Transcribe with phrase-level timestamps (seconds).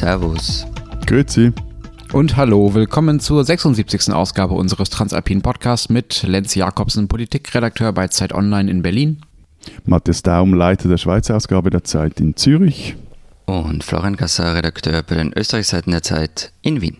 [0.00, 0.64] Servus.
[1.04, 1.52] Grüezi.
[2.14, 4.10] Und hallo, willkommen zur 76.
[4.14, 9.20] Ausgabe unseres Transalpinen Podcasts mit Lenz Jakobsen, Politikredakteur bei Zeit Online in Berlin.
[9.84, 12.96] Matthias Daum, Leiter der Schweizer Ausgabe der Zeit in Zürich.
[13.44, 16.96] Und Florian Gasser, Redakteur bei den Österreichseiten der Zeit in Wien.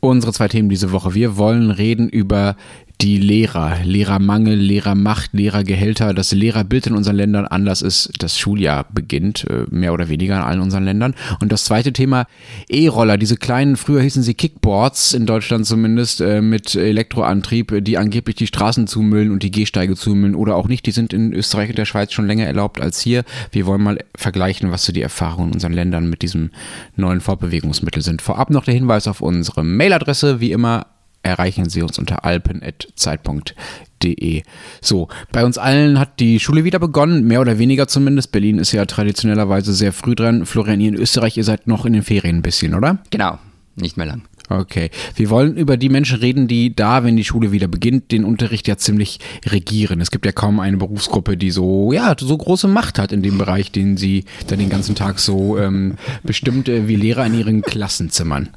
[0.00, 1.14] Unsere zwei Themen diese Woche.
[1.14, 2.56] Wir wollen reden über
[3.02, 8.10] die Lehrer, Lehrermangel, Lehrermacht, Lehrergehälter, das Lehrerbild in unseren Ländern anders ist.
[8.18, 11.14] Das Schuljahr beginnt, äh, mehr oder weniger in allen unseren Ländern.
[11.40, 12.26] Und das zweite Thema,
[12.70, 18.36] E-Roller, diese kleinen, früher hießen sie Kickboards, in Deutschland zumindest, äh, mit Elektroantrieb, die angeblich
[18.36, 20.86] die Straßen zumüllen und die Gehsteige zumüllen oder auch nicht.
[20.86, 23.24] Die sind in Österreich und der Schweiz schon länger erlaubt als hier.
[23.52, 26.50] Wir wollen mal vergleichen, was so die Erfahrungen in unseren Ländern mit diesem
[26.96, 28.22] neuen Fortbewegungsmittel sind.
[28.22, 30.86] Vorab noch der Hinweis auf unsere Mailadresse, wie immer
[31.26, 34.42] erreichen Sie uns unter alpen.zeit.de.
[34.80, 38.32] So, bei uns allen hat die Schule wieder begonnen, mehr oder weniger zumindest.
[38.32, 40.46] Berlin ist ja traditionellerweise sehr früh dran.
[40.46, 42.98] Florian, ihr in Österreich, ihr seid noch in den Ferien ein bisschen, oder?
[43.10, 43.38] Genau,
[43.74, 44.22] nicht mehr lang.
[44.48, 44.90] Okay.
[45.14, 48.68] Wir wollen über die Menschen reden, die da, wenn die Schule wieder beginnt, den Unterricht
[48.68, 50.00] ja ziemlich regieren.
[50.00, 53.38] Es gibt ja kaum eine Berufsgruppe, die so, ja, so große Macht hat in dem
[53.38, 57.62] Bereich, den sie dann den ganzen Tag so ähm, bestimmt äh, wie Lehrer in ihren
[57.62, 58.50] Klassenzimmern.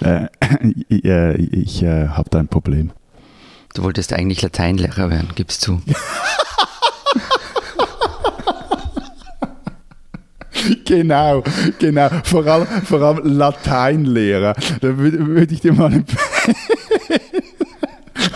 [0.00, 0.26] Äh,
[0.90, 2.90] äh, ich äh, habe da ein Problem.
[3.74, 5.80] Du wolltest eigentlich Lateinlehrer werden, gibst zu.
[10.84, 11.42] genau,
[11.78, 12.08] genau.
[12.24, 14.54] Vor allem, vor allem Lateinlehrer.
[14.80, 15.92] Da würde würd ich dir mal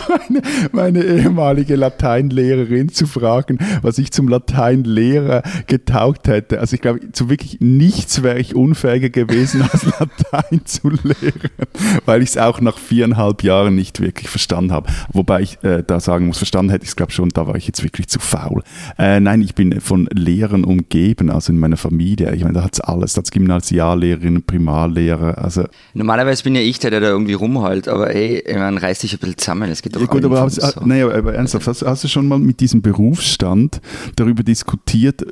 [0.09, 0.41] meine,
[0.71, 6.59] meine, ehemalige Lateinlehrerin zu fragen, was ich zum Lateinlehrer getaugt hätte.
[6.59, 11.51] Also ich glaube, zu wirklich nichts wäre ich unfähiger gewesen, als Latein zu lehren,
[12.05, 14.89] weil ich es auch nach viereinhalb Jahren nicht wirklich verstanden habe.
[15.11, 17.67] Wobei ich äh, da sagen muss, verstanden hätte ich es glaube schon, da war ich
[17.67, 18.63] jetzt wirklich zu faul.
[18.97, 22.33] Äh, nein, ich bin von Lehrern umgeben, also in meiner Familie.
[22.35, 25.37] Ich meine, da hat es alles, da hat es Gymnasiallehrerinnen, Primarlehrer.
[25.37, 29.13] Also Normalerweise bin ja ich der, der da irgendwie rumholt, aber ey, man reißt dich
[29.13, 30.85] ein bisschen zusammen, es geht doch ja, gut, aber, hast, so.
[30.85, 33.81] nee, aber ernsthaft, hast, hast, du schon mal mit diesem Berufsstand
[34.15, 35.25] darüber diskutiert,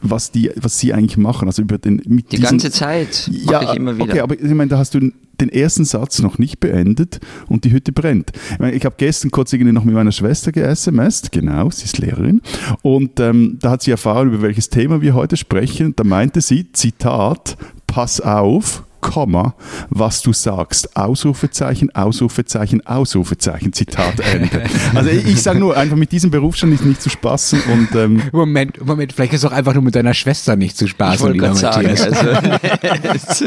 [0.00, 1.48] was, die, was sie eigentlich machen?
[1.48, 4.04] Also über den, mit die diesen, ganze Zeit, ja, ich immer wieder.
[4.04, 7.72] Okay, aber ich meine, da hast du den ersten Satz noch nicht beendet und die
[7.72, 8.32] Hütte brennt.
[8.52, 11.98] Ich, meine, ich habe gestern kurz irgendwie noch mit meiner Schwester ge-SMS, genau, sie ist
[11.98, 12.40] Lehrerin,
[12.82, 15.94] und ähm, da hat sie erfahren, über welches Thema wir heute sprechen.
[15.96, 17.56] Da meinte sie, Zitat,
[17.86, 19.54] pass auf, Komma,
[19.88, 20.96] was du sagst.
[20.96, 24.64] Ausrufezeichen, Ausrufezeichen, Ausrufezeichen, Zitat Ende.
[24.96, 28.20] Also ich, ich sage nur, einfach mit diesem Berufsstand ist nicht zu spaßen und ähm
[28.32, 31.54] Moment, Moment, vielleicht ist es auch einfach nur mit deiner Schwester nicht zu spaßen, lieber
[31.54, 32.00] Matthias.
[32.00, 33.46] Also,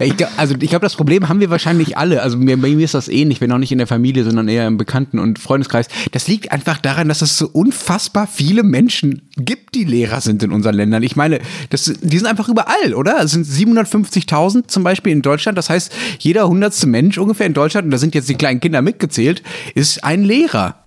[0.00, 2.20] ich, also ich glaube, das Problem haben wir wahrscheinlich alle.
[2.20, 4.76] Also bei mir ist das ähnlich, wenn auch nicht in der Familie, sondern eher im
[4.76, 5.88] Bekannten- und Freundeskreis.
[6.12, 10.52] Das liegt einfach daran, dass es so unfassbar viele Menschen gibt, die Lehrer sind in
[10.52, 11.02] unseren Ländern.
[11.02, 11.40] Ich meine,
[11.70, 13.22] das, die sind einfach überall, oder?
[13.22, 15.58] Es sind 750.000 1000 zum Beispiel in Deutschland.
[15.58, 18.82] Das heißt, jeder hundertste Mensch ungefähr in Deutschland, und da sind jetzt die kleinen Kinder
[18.82, 19.42] mitgezählt,
[19.74, 20.84] ist ein Lehrer.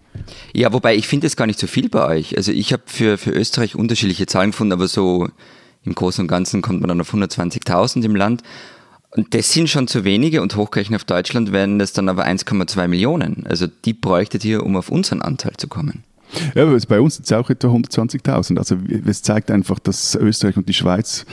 [0.54, 2.38] Ja, wobei ich finde es gar nicht so viel bei euch.
[2.38, 5.30] Also ich habe für, für Österreich unterschiedliche Zahlen gefunden, aber so
[5.84, 8.44] im Großen und Ganzen kommt man dann auf 120.000 im Land.
[9.14, 12.88] Und das sind schon zu wenige und hochgerechnet auf Deutschland werden das dann aber 1,2
[12.88, 13.46] Millionen.
[13.48, 16.04] Also die bräuchtet ihr, um auf unseren Anteil zu kommen.
[16.56, 18.58] Ja, bei uns sind es auch etwa 120.000.
[18.58, 21.26] Also es zeigt einfach, dass Österreich und die Schweiz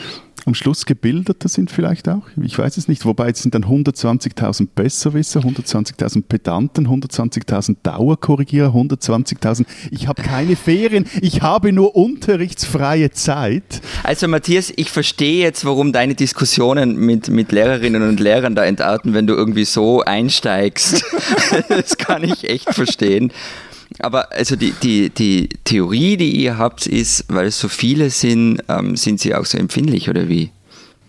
[0.47, 2.22] am Schluss gebildeter sind vielleicht auch.
[2.43, 3.04] Ich weiß es nicht.
[3.04, 9.66] Wobei es sind dann 120.000 Besserwisser, 120.000 Pedanten, 120.000 Dauerkorrigierer, 120.000.
[9.91, 13.81] Ich habe keine Ferien, ich habe nur unterrichtsfreie Zeit.
[14.03, 19.15] Also Matthias, ich verstehe jetzt, warum deine Diskussionen mit, mit Lehrerinnen und Lehrern da entarten,
[19.15, 21.05] wenn du irgendwie so einsteigst.
[21.69, 23.32] das kann ich echt verstehen.
[24.00, 28.62] Aber also die, die, die Theorie, die ihr habt, ist, weil es so viele sind,
[28.69, 30.50] ähm, sind sie auch so empfindlich oder wie?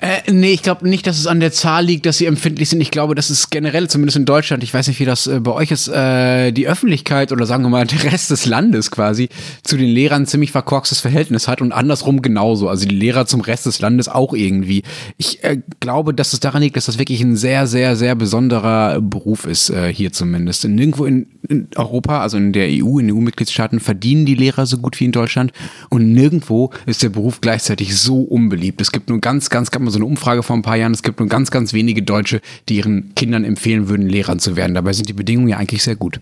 [0.02, 2.80] Äh, nee, ich glaube nicht, dass es an der Zahl liegt, dass sie empfindlich sind.
[2.80, 5.52] Ich glaube, das ist generell, zumindest in Deutschland, ich weiß nicht, wie das äh, bei
[5.52, 9.28] euch ist, äh, die Öffentlichkeit oder sagen wir mal der Rest des Landes quasi
[9.62, 12.70] zu den Lehrern ziemlich verkorkstes Verhältnis hat und andersrum genauso.
[12.70, 14.84] Also die Lehrer zum Rest des Landes auch irgendwie.
[15.18, 19.02] Ich äh, glaube, dass es daran liegt, dass das wirklich ein sehr, sehr, sehr besonderer
[19.02, 20.64] Beruf ist, äh, hier zumindest.
[20.64, 24.98] Nirgendwo in, in Europa, also in der EU, in EU-Mitgliedstaaten, verdienen die Lehrer so gut
[25.02, 25.52] wie in Deutschland
[25.90, 28.80] und nirgendwo ist der Beruf gleichzeitig so unbeliebt.
[28.80, 31.04] Es gibt nur ganz, ganz, ganz mal so eine Umfrage vor ein paar Jahren, es
[31.04, 32.40] gibt nur ganz, ganz wenige Deutsche,
[32.70, 34.76] die ihren Kindern empfehlen würden, Lehrern zu werden.
[34.76, 36.22] Dabei sind die Bedingungen ja eigentlich sehr gut.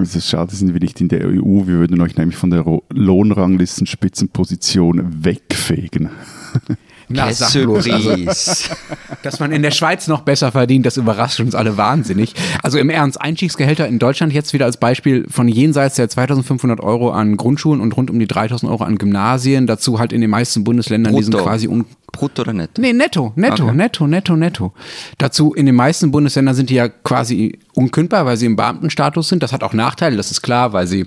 [0.00, 1.66] Es ist schade, sind wir nicht in der EU.
[1.66, 6.10] Wir würden euch nämlich von der Lohnranglistenspitzenposition wegfegen.
[7.10, 8.14] Na, bloß, also,
[9.22, 12.34] dass man in der Schweiz noch besser verdient, das überrascht uns alle wahnsinnig.
[12.62, 17.10] Also im Ernst, Einstiegsgehälter in Deutschland jetzt wieder als Beispiel von jenseits der 2500 Euro
[17.10, 20.64] an Grundschulen und rund um die 3000 Euro an Gymnasien, dazu halt in den meisten
[20.64, 21.30] Bundesländern Brutto.
[21.30, 22.80] diesen quasi un Brutto oder netto?
[22.80, 23.76] Nee, netto, netto, Okay.
[23.76, 24.72] netto, netto, netto.
[25.18, 29.42] Dazu in den meisten Bundesländern sind die ja quasi unkündbar, weil sie im Beamtenstatus sind.
[29.42, 31.06] Das hat auch Nachteile, das ist klar, weil sie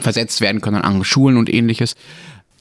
[0.00, 1.94] versetzt werden können an Schulen und ähnliches.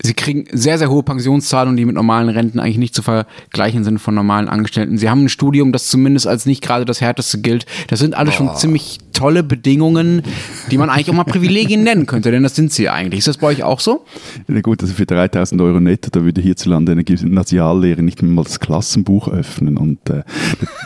[0.01, 4.00] Sie kriegen sehr, sehr hohe Pensionszahlungen, die mit normalen Renten eigentlich nicht zu vergleichen sind
[4.00, 4.97] von normalen Angestellten.
[4.97, 7.65] Sie haben ein Studium, das zumindest als nicht gerade das härteste gilt.
[7.88, 10.21] Das sind alles schon ziemlich tolle Bedingungen,
[10.69, 13.19] die man eigentlich auch mal Privilegien nennen könnte, denn das sind sie eigentlich.
[13.19, 14.06] Ist das bei euch auch so?
[14.47, 18.59] Na gut, also für 3000 Euro netto, da würde hierzulande eine Gymnasiallehre nicht mal das
[18.59, 19.77] Klassenbuch öffnen.
[19.77, 20.23] Und äh,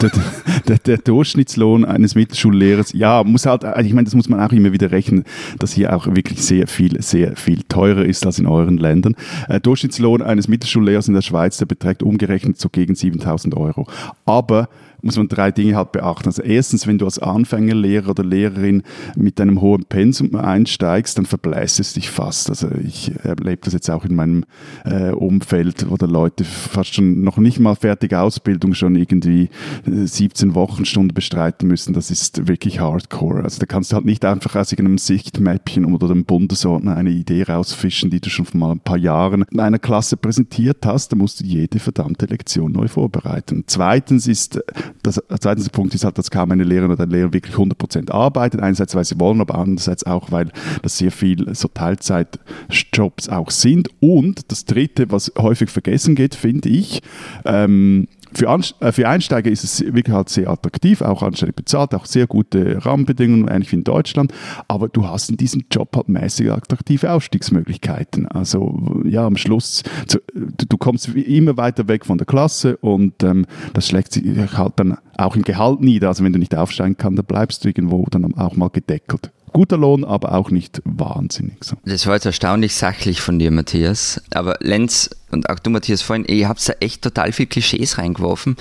[0.02, 0.22] der, der,
[0.68, 4.52] der, der Durchschnittslohn eines Mittelschullehrers, ja, muss halt, also ich meine, das muss man auch
[4.52, 5.26] immer wieder rechnen,
[5.58, 9.16] dass hier auch wirklich sehr viel, sehr viel teurer ist als in euren Ländern.
[9.48, 13.88] Äh, Durchschnittslohn eines Mittelschullehrers in der Schweiz, der beträgt umgerechnet so gegen 7000 Euro.
[14.26, 14.70] Aber
[15.02, 16.28] muss man drei Dinge halt beachten.
[16.28, 18.84] Also erstens, wenn du als Anfängerlehrer oder Lehrerin
[19.16, 22.50] mit einem hohen Pensum einsteigst, dann verbläst es dich fast.
[22.50, 24.46] Also ich erlebe das jetzt auch in meinem
[24.86, 29.50] äh, Umfeld, wo da Leute fast schon noch nicht mal fertige Ausbildung schon irgendwie
[29.86, 31.94] äh, 17 Wochenstunden bestreiten müssen.
[31.94, 33.44] Das ist wirklich Hardcore.
[33.44, 37.44] Also da kannst du halt nicht einfach aus irgendeinem Sichtmäppchen oder dem Bundesordner eine Idee
[37.44, 41.12] rausfischen, die du schon vor mal ein paar Jahren in einer Klasse präsentiert hast.
[41.12, 43.64] Da musst du jede verdammte Lektion neu vorbereiten.
[43.68, 44.62] Zweitens ist
[45.04, 48.62] das zweitens Punkt ist halt, dass kaum eine Lehrerin oder ein Lehrer wirklich 100% arbeitet.
[48.62, 50.52] Einerseits, weil sie wollen, aber andererseits auch, weil
[50.82, 53.90] das sehr viel so Teilzeitjobs auch sind.
[54.00, 57.02] Und das dritte, was häufig vergessen geht, finde ich,
[57.46, 61.94] ähm, für, Anst äh, für Einsteiger ist es wirklich halt sehr attraktiv, auch anständig bezahlt,
[61.96, 64.34] auch sehr gute Rahmenbedingungen, ähnlich wie in Deutschland.
[64.68, 68.28] Aber du hast in diesem Job halt mäßig attraktive Aufstiegsmöglichkeiten.
[68.28, 73.24] Also ja, am Schluss, zu, du, du kommst immer weiter weg von der Klasse und
[73.24, 74.24] ähm, das schlägt sich
[74.56, 76.10] halt dann auch im Gehalt nieder.
[76.10, 79.32] Also wenn du nicht aufsteigen kannst, dann bleibst du irgendwo dann auch mal gedeckelt.
[79.54, 81.64] Guter Lohn, aber auch nicht wahnsinnig.
[81.64, 81.76] So.
[81.86, 84.22] Das war jetzt erstaunlich sachlich von dir, Matthias.
[84.34, 88.58] Aber Lenz und auch du, Matthias, vorhin, ihr habt da echt total viel Klischees reingeworfen.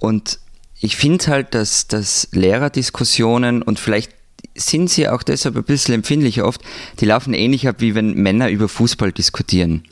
[0.00, 0.38] Und
[0.80, 4.12] ich finde halt, dass, dass Lehrerdiskussionen und vielleicht
[4.54, 6.60] sind sie auch deshalb ein bisschen empfindlicher oft,
[7.00, 9.84] die laufen ähnlich ab, wie wenn Männer über Fußball diskutieren.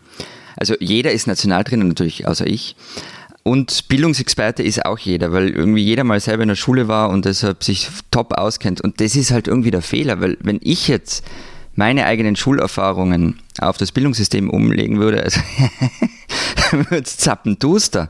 [0.57, 2.77] Also jeder ist Nationaltrainer natürlich, außer ich.
[3.51, 7.25] Und Bildungsexperte ist auch jeder, weil irgendwie jeder mal selber in der Schule war und
[7.25, 8.81] deshalb sich top auskennt.
[8.81, 11.25] Und das ist halt irgendwie der Fehler, weil wenn ich jetzt
[11.75, 15.41] meine eigenen Schulerfahrungen auf das Bildungssystem umlegen würde, also
[16.71, 18.09] dann würde es zappenduster.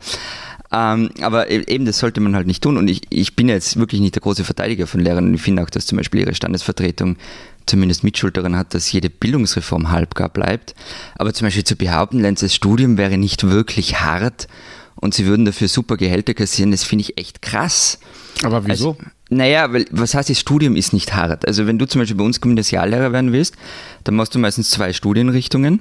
[0.72, 2.76] Ähm, aber e- eben, das sollte man halt nicht tun.
[2.76, 5.32] Und ich, ich bin jetzt wirklich nicht der große Verteidiger von Lehrern.
[5.32, 7.16] Ich finde auch, dass zum Beispiel ihre Standesvertretung
[7.64, 10.74] zumindest Mitschuld daran hat, dass jede Bildungsreform halbgar bleibt.
[11.16, 14.46] Aber zum Beispiel zu behaupten, Lenzes Studium wäre nicht wirklich hart
[15.00, 17.98] und sie würden dafür super Gehälter kassieren, das finde ich echt krass.
[18.42, 18.90] Aber wieso?
[18.90, 18.96] Also,
[19.30, 21.46] naja, weil was heißt, das Studium ist nicht hart.
[21.46, 23.54] Also wenn du zum Beispiel bei uns Gymnasiallehrer werden willst,
[24.04, 25.80] dann machst du meistens zwei Studienrichtungen.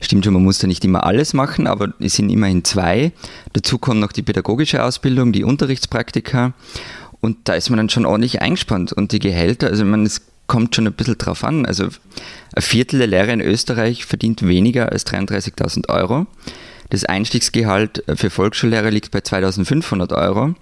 [0.00, 3.12] Stimmt schon, man muss da nicht immer alles machen, aber es sind immerhin zwei.
[3.52, 6.54] Dazu kommt noch die pädagogische Ausbildung, die Unterrichtspraktika
[7.20, 8.92] und da ist man dann schon ordentlich eingespannt.
[8.92, 11.66] Und die Gehälter, also man, es kommt schon ein bisschen drauf an.
[11.66, 11.88] Also
[12.54, 16.26] ein Viertel der Lehrer in Österreich verdient weniger als 33.000 Euro.
[16.90, 20.54] Das Einstiegsgehalt für Volksschullehrer liegt bei 2.500 Euro.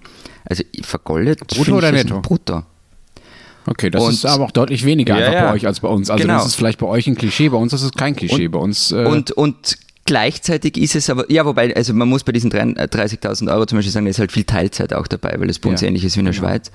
[0.45, 1.47] Also vergoldet.
[1.47, 2.21] Brutto oder das netto?
[2.21, 2.63] Brutto.
[3.67, 5.47] Okay, das Und- ist aber auch deutlich weniger Ja, einfach ja.
[5.49, 6.09] bei euch als bei uns.
[6.09, 6.37] Also Genau.
[6.37, 8.45] das ist vielleicht bei euch ein Klischee, bei uns ist es kein Klischee.
[8.45, 12.23] Und- bei uns äh, Und, und gleichzeitig ist es aber, ja, wobei, also man muss
[12.23, 15.49] bei diesen 30.000 Euro zum Beispiel sagen, da ist halt viel Teilzeit auch dabei, weil
[15.49, 16.47] es bei uns Ja, ähnlich ist wie in der genau.
[16.47, 16.71] Schweiz.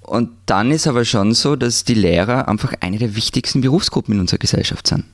[0.00, 4.20] Und dann ist aber schon so, dass die Lehrer einfach eine der wichtigsten Berufsgruppen in
[4.20, 5.04] unserer Gesellschaft sind.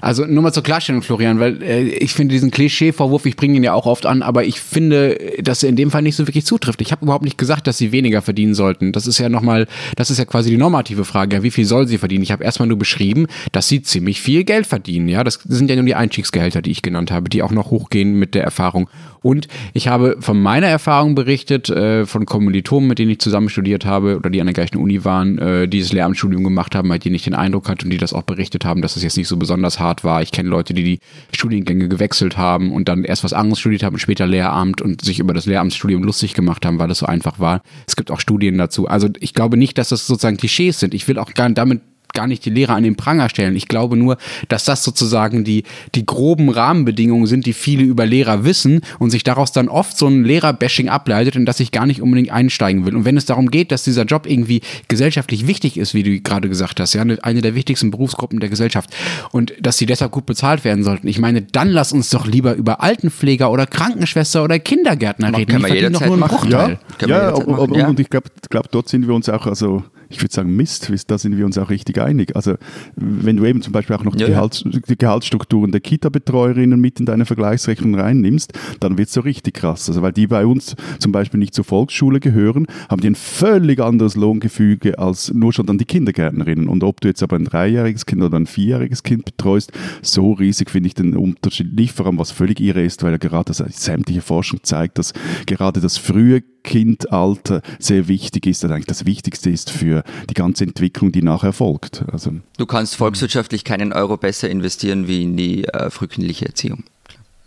[0.00, 3.62] Also nur mal zur Klarstellung, Florian, weil äh, ich finde diesen Klischee-Vorwurf, ich bringe ihn
[3.62, 6.46] ja auch oft an, aber ich finde, dass er in dem Fall nicht so wirklich
[6.46, 6.80] zutrifft.
[6.80, 8.92] Ich habe überhaupt nicht gesagt, dass sie weniger verdienen sollten.
[8.92, 9.66] Das ist ja nochmal,
[9.96, 11.36] das ist ja quasi die normative Frage.
[11.36, 12.22] Ja, wie viel soll sie verdienen?
[12.22, 15.08] Ich habe erstmal nur beschrieben, dass sie ziemlich viel Geld verdienen.
[15.08, 18.14] Ja, das sind ja nur die Einstiegsgehälter, die ich genannt habe, die auch noch hochgehen
[18.14, 18.88] mit der Erfahrung.
[19.22, 23.84] Und ich habe von meiner Erfahrung berichtet, äh, von Kommilitonen, mit denen ich zusammen studiert
[23.84, 26.98] habe oder die an der gleichen Uni waren, äh, die das Lehramtsstudium gemacht haben, bei
[26.98, 29.28] denen ich den Eindruck hatte und die das auch berichtet haben, dass es jetzt nicht
[29.28, 30.22] so besonders hart war.
[30.22, 30.98] Ich kenne Leute, die die
[31.34, 35.18] Studiengänge gewechselt haben und dann erst was anderes studiert haben und später Lehramt und sich
[35.18, 37.62] über das Lehramtsstudium lustig gemacht haben, weil es so einfach war.
[37.86, 38.86] Es gibt auch Studien dazu.
[38.86, 40.94] Also ich glaube nicht, dass das sozusagen Klischees sind.
[40.94, 41.80] Ich will auch gar damit
[42.16, 43.54] gar nicht die Lehrer an den Pranger stellen.
[43.54, 44.16] Ich glaube nur,
[44.48, 45.62] dass das sozusagen die,
[45.94, 50.08] die groben Rahmenbedingungen sind, die viele über Lehrer wissen und sich daraus dann oft so
[50.08, 52.96] ein Lehrerbashing ableitet, in das ich gar nicht unbedingt einsteigen will.
[52.96, 56.48] Und wenn es darum geht, dass dieser Job irgendwie gesellschaftlich wichtig ist, wie du gerade
[56.48, 58.90] gesagt hast, ja, eine der wichtigsten Berufsgruppen der Gesellschaft
[59.30, 62.54] und dass sie deshalb gut bezahlt werden sollten, ich meine, dann lass uns doch lieber
[62.54, 65.52] über Altenpfleger oder Krankenschwester oder Kindergärtner reden.
[65.52, 66.50] Kann man jederzeit doch nur einen machen.
[66.50, 66.78] Bruchteil.
[67.02, 67.88] Ja, ja, und, ja.
[67.88, 71.18] und ich glaube, glaub, dort sind wir uns auch, also ich würde sagen, Mist, da
[71.18, 72.36] sind wir uns auch richtig einig.
[72.36, 72.54] Also
[72.96, 77.00] wenn du eben zum Beispiel auch noch ja, die, Gehalts, die, Gehaltsstrukturen der Kita-Betreuerinnen mit
[77.00, 79.88] in deine Vergleichsrechnung reinnimmst, dann wird es so richtig krass.
[79.88, 83.80] Also weil die bei uns zum Beispiel nicht zur Volksschule gehören, haben die ein völlig
[83.80, 86.68] anderes Lohngefüge als nur schon dann die Kindergärtnerinnen.
[86.68, 89.72] Und ob du jetzt aber ein dreijähriges Kind oder ein vierjähriges Kind betreust,
[90.02, 93.18] so riesig finde ich den Unterschied nicht, vor allem was völlig irre ist, weil ja
[93.18, 95.12] gerade das, sämtliche Forschung zeigt, dass
[95.46, 99.95] gerade das frühe Kindalter sehr wichtig ist, dass eigentlich das Wichtigste ist für
[100.28, 102.04] die ganze Entwicklung, die nachher folgt.
[102.12, 106.84] Also, du kannst volkswirtschaftlich keinen Euro besser investieren wie in die äh, frühkindliche Erziehung.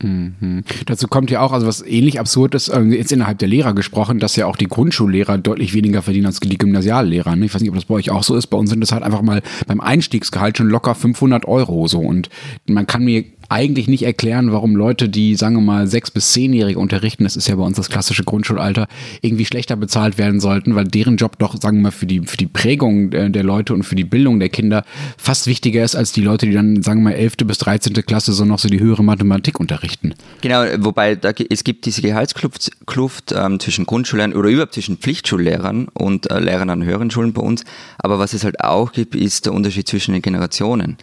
[0.01, 0.63] Mhm.
[0.85, 4.19] Dazu kommt ja auch, also was ähnlich absurd ist, äh, jetzt innerhalb der Lehrer gesprochen,
[4.19, 7.35] dass ja auch die Grundschullehrer deutlich weniger verdienen als die Gymnasiallehrer.
[7.35, 7.45] Ne?
[7.45, 8.47] Ich weiß nicht, ob das bei euch auch so ist.
[8.47, 11.99] Bei uns sind das halt einfach mal beim Einstiegsgehalt schon locker 500 Euro so.
[11.99, 12.29] Und
[12.65, 16.79] man kann mir eigentlich nicht erklären, warum Leute, die, sagen wir mal, sechs- bis zehnjährige
[16.79, 18.87] unterrichten, das ist ja bei uns das klassische Grundschulalter,
[19.21, 22.37] irgendwie schlechter bezahlt werden sollten, weil deren Job doch, sagen wir mal, für die, für
[22.37, 24.83] die Prägung der Leute und für die Bildung der Kinder
[25.17, 28.33] fast wichtiger ist als die Leute, die dann, sagen wir mal, elfte bis dreizehnte Klasse
[28.33, 30.13] so noch so die höhere Mathematik unterrichten.
[30.41, 35.87] Genau, wobei da, es gibt diese Gehaltskluft Kluft, ähm, zwischen Grundschullehrern oder überhaupt zwischen Pflichtschullehrern
[35.93, 37.63] und äh, Lehrern an höheren Schulen bei uns.
[37.97, 40.97] Aber was es halt auch gibt, ist der Unterschied zwischen den Generationen.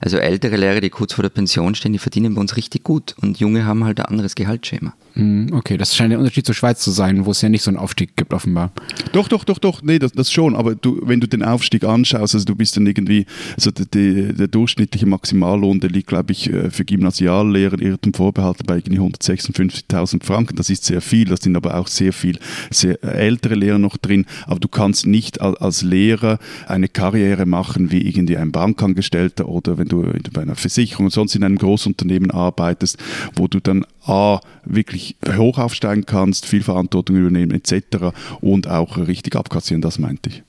[0.00, 3.14] Also ältere Lehrer, die kurz vor der Pension stehen, die verdienen bei uns richtig gut.
[3.20, 4.94] Und junge haben halt ein anderes Gehaltsschema.
[5.14, 7.70] Hm, okay, das scheint der Unterschied zur Schweiz zu sein, wo es ja nicht so
[7.70, 8.72] einen Aufstieg gibt, offenbar.
[9.12, 12.34] Doch, doch, doch, doch, nee, das, das schon, aber du, wenn du den Aufstieg anschaust,
[12.34, 13.26] also du bist dann irgendwie,
[13.56, 18.64] also der, der, der durchschnittliche Maximallohn, der liegt, glaube ich, äh, für Gymnasiallehrer, Irrtum vorbehalten,
[18.66, 22.38] bei irgendwie 156.000 Franken, das ist sehr viel, das sind aber auch sehr viel
[22.70, 28.06] sehr ältere Lehrer noch drin, aber du kannst nicht als Lehrer eine Karriere machen wie
[28.06, 32.98] irgendwie ein Bankangestellter oder wenn du bei einer Versicherung und sonst in einem Großunternehmen arbeitest,
[33.36, 38.14] wo du dann A, wirklich hoch aufsteigen kannst, viel Verantwortung übernehmen etc.
[38.40, 40.42] und auch richtig abkassieren, das meinte ich.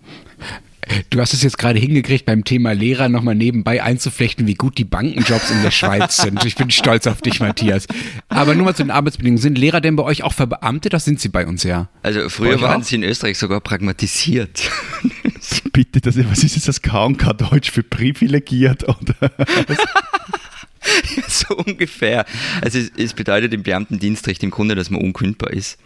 [1.09, 4.83] Du hast es jetzt gerade hingekriegt, beim Thema Lehrer nochmal nebenbei einzuflechten, wie gut die
[4.83, 6.43] Bankenjobs in der Schweiz sind.
[6.43, 7.85] Ich bin stolz auf dich, Matthias.
[8.29, 9.41] Aber nur mal zu den Arbeitsbedingungen.
[9.41, 10.93] Sind Lehrer denn bei euch auch verbeamtet?
[10.93, 11.89] Das sind sie bei uns ja.
[12.01, 12.85] Also früher waren auch?
[12.85, 14.69] sie in Österreich sogar pragmatisiert.
[15.73, 18.83] Bitte, das, was ist jetzt das KK Deutsch für privilegiert?
[18.83, 19.31] Oder?
[21.27, 22.25] so ungefähr.
[22.61, 25.77] Also es, es bedeutet im Beamtendienstrecht im Grunde, dass man unkündbar ist.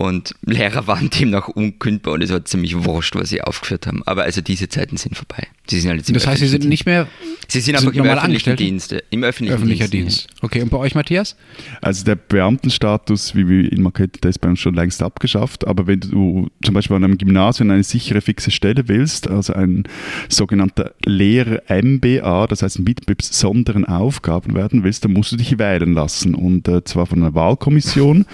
[0.00, 4.04] Und Lehrer waren demnach unkündbar und es war ziemlich wurscht, was sie aufgeführt haben.
[4.06, 5.48] Aber also diese Zeiten sind vorbei.
[5.66, 7.08] Sie sind halt jetzt im das heißt, Sie sind nicht mehr.
[7.48, 8.94] Sie sind einfach im öffentlichen Dienst.
[9.10, 10.28] Im öffentlichen Öffentlicher Dienst.
[10.28, 10.42] Dienst.
[10.42, 11.36] Okay, und bei euch, Matthias?
[11.82, 15.66] Also der Beamtenstatus, wie wir ihn mal kennen, der ist bei uns schon längst abgeschafft.
[15.66, 19.82] Aber wenn du zum Beispiel an einem Gymnasium eine sichere, fixe Stelle willst, also ein
[20.28, 26.36] sogenannter Lehrer-MBA, das heißt mit besonderen Aufgaben werden willst, dann musst du dich wählen lassen.
[26.36, 28.26] Und äh, zwar von einer Wahlkommission,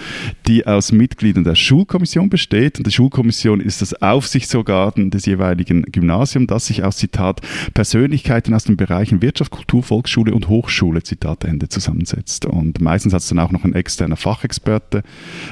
[0.47, 2.77] die aus Mitgliedern der Schulkommission besteht.
[2.77, 7.41] Und die Schulkommission ist das Aufsichtsorgan des jeweiligen Gymnasiums, das sich aus Zitat
[7.73, 12.45] Persönlichkeiten aus den Bereichen Wirtschaft, Kultur, Volksschule und Hochschule, Zitat Ende, zusammensetzt.
[12.45, 15.03] Und meistens hat es dann auch noch ein externer Fachexperte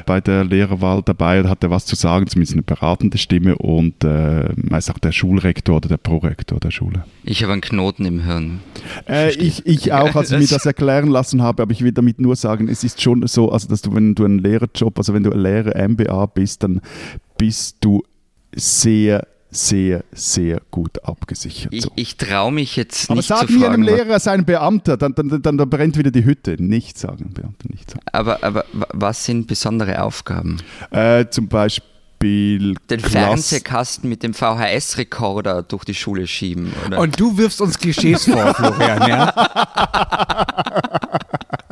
[0.06, 4.04] bei der Lehrerwahl dabei oder hat er was zu sagen, zumindest eine beratende Stimme und
[4.04, 7.06] äh, meist auch der Schulrektor oder der Prorektor der Schule.
[7.24, 8.60] Ich habe einen Knoten im Hirn.
[9.08, 12.20] Äh, ich, ich auch, als ich mir das erklären lassen habe, aber ich will damit
[12.20, 15.24] nur sagen, es ist schon so, also dass du, wenn du einen Lehrerjob, also wenn
[15.24, 16.82] du ein Lehrer MBA bist, dann
[17.38, 18.04] bist du
[18.56, 21.74] sehr sehr, sehr gut abgesichert.
[21.74, 25.14] Ich, ich traue mich jetzt nicht Aber sag nie einem Lehrer, sei ein Beamter, dann,
[25.14, 26.62] dann, dann, dann, brennt wieder die Hütte.
[26.62, 28.04] Nicht sagen, Beamter, nicht sagen.
[28.12, 30.58] Aber, aber was sind besondere Aufgaben?
[30.92, 36.74] Äh, zum Beispiel den Klass Fernsehkasten mit dem VHS-Rekorder durch die Schule schieben.
[36.88, 37.00] Oder?
[37.00, 39.34] Und du wirfst uns Klischees vor, Florian, ja?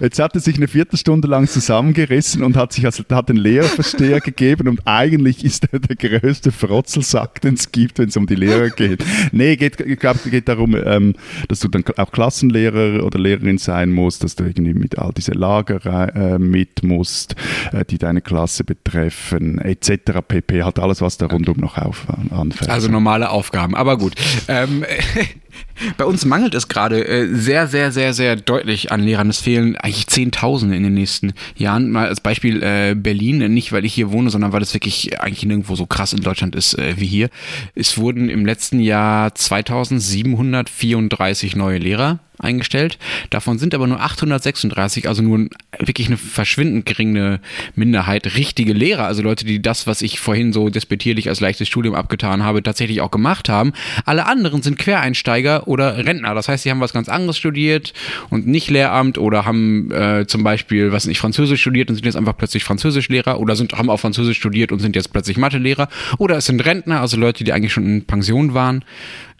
[0.00, 4.20] Jetzt hat er sich eine Viertelstunde lang zusammengerissen und hat sich als, hat den Lehrerversteher
[4.20, 8.36] gegeben und eigentlich ist er der größte Frotzelsack, den es gibt, wenn es um die
[8.36, 9.04] Lehrer geht.
[9.32, 11.14] Nee, geht, ich glaube, es geht darum, ähm,
[11.48, 15.32] dass du dann auch Klassenlehrer oder Lehrerin sein musst, dass du irgendwie mit all diese
[15.32, 17.34] Lager äh, mit musst,
[17.72, 20.20] äh, die deine Klasse betreffen, etc.
[20.26, 20.62] pp.
[20.62, 22.70] Hat alles, was da rundum noch auf, anfällt.
[22.70, 24.14] Also normale Aufgaben, aber gut.
[24.46, 24.84] Ähm,
[25.96, 29.30] Bei uns mangelt es gerade äh, sehr, sehr, sehr, sehr deutlich an Lehrern.
[29.30, 31.90] Es fehlen eigentlich Zehntausende in den nächsten Jahren.
[31.90, 35.44] Mal als Beispiel äh, Berlin, nicht weil ich hier wohne, sondern weil es wirklich eigentlich
[35.44, 37.30] nirgendwo so krass in Deutschland ist äh, wie hier.
[37.74, 42.98] Es wurden im letzten Jahr 2734 neue Lehrer eingestellt.
[43.30, 47.40] Davon sind aber nur 836, also nur wirklich eine verschwindend geringe
[47.74, 51.94] Minderheit richtige Lehrer, also Leute, die das, was ich vorhin so despektierlich als leichtes Studium
[51.94, 53.72] abgetan habe, tatsächlich auch gemacht haben.
[54.04, 56.34] Alle anderen sind Quereinsteiger oder Rentner.
[56.34, 57.92] Das heißt, sie haben was ganz anderes studiert
[58.30, 62.16] und nicht Lehramt oder haben äh, zum Beispiel, was nicht, Französisch studiert und sind jetzt
[62.16, 66.36] einfach plötzlich Französischlehrer oder sind, haben auch Französisch studiert und sind jetzt plötzlich Mathelehrer oder
[66.36, 68.84] es sind Rentner, also Leute, die eigentlich schon in Pension waren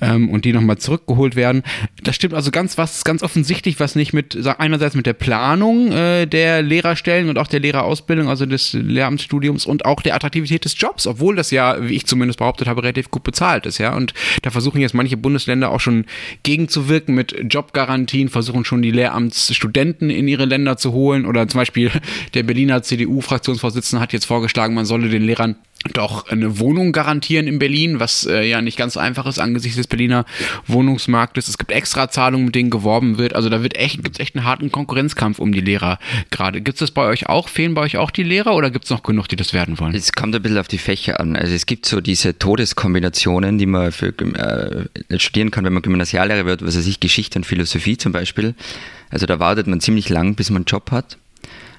[0.01, 1.63] ähm, und die nochmal zurückgeholt werden.
[2.03, 6.27] Das stimmt also ganz was, ganz offensichtlich, was nicht mit, einerseits mit der Planung äh,
[6.27, 11.07] der Lehrerstellen und auch der Lehrerausbildung, also des Lehramtsstudiums und auch der Attraktivität des Jobs,
[11.07, 13.95] obwohl das ja, wie ich zumindest behauptet habe, relativ gut bezahlt ist, ja.
[13.95, 16.05] Und da versuchen jetzt manche Bundesländer auch schon
[16.43, 21.91] gegenzuwirken mit Jobgarantien, versuchen schon die Lehramtsstudenten in ihre Länder zu holen oder zum Beispiel
[22.35, 25.57] der Berliner CDU-Fraktionsvorsitzende hat jetzt vorgeschlagen, man solle den Lehrern
[25.93, 29.87] doch eine Wohnung garantieren in Berlin, was äh, ja nicht ganz einfach ist angesichts des
[29.87, 30.25] Berliner
[30.67, 31.49] Wohnungsmarktes.
[31.49, 33.35] Es gibt Extrazahlungen, mit denen geworben wird.
[33.35, 35.99] Also da wird echt, gibt's echt einen harten Konkurrenzkampf um die Lehrer
[36.31, 36.61] gerade.
[36.61, 37.49] Gibt es das bei euch auch?
[37.49, 39.95] Fehlen bei euch auch die Lehrer oder gibt es noch genug, die das werden wollen?
[39.95, 41.37] Es kommt ein bisschen auf die Fächer an.
[41.37, 46.45] Also es gibt so diese Todeskombinationen, die man für, äh, studieren kann, wenn man Gymnasiallehrer
[46.45, 48.55] wird, was weiß ich, Geschichte und Philosophie zum Beispiel.
[49.11, 51.19] Also da wartet man ziemlich lang, bis man einen Job hat.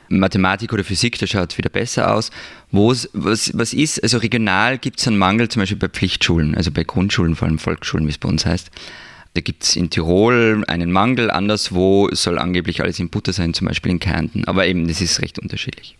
[0.09, 2.31] Mathematik oder Physik, das schaut wieder besser aus.
[2.71, 6.83] Was, was ist, also regional gibt es einen Mangel zum Beispiel bei Pflichtschulen, also bei
[6.83, 8.71] Grundschulen, vor allem Volksschulen, wie es bei uns heißt.
[9.35, 13.67] Da gibt es in Tirol einen Mangel, anderswo soll angeblich alles in Butter sein, zum
[13.67, 14.45] Beispiel in Kärnten.
[14.45, 15.98] Aber eben, das ist recht unterschiedlich.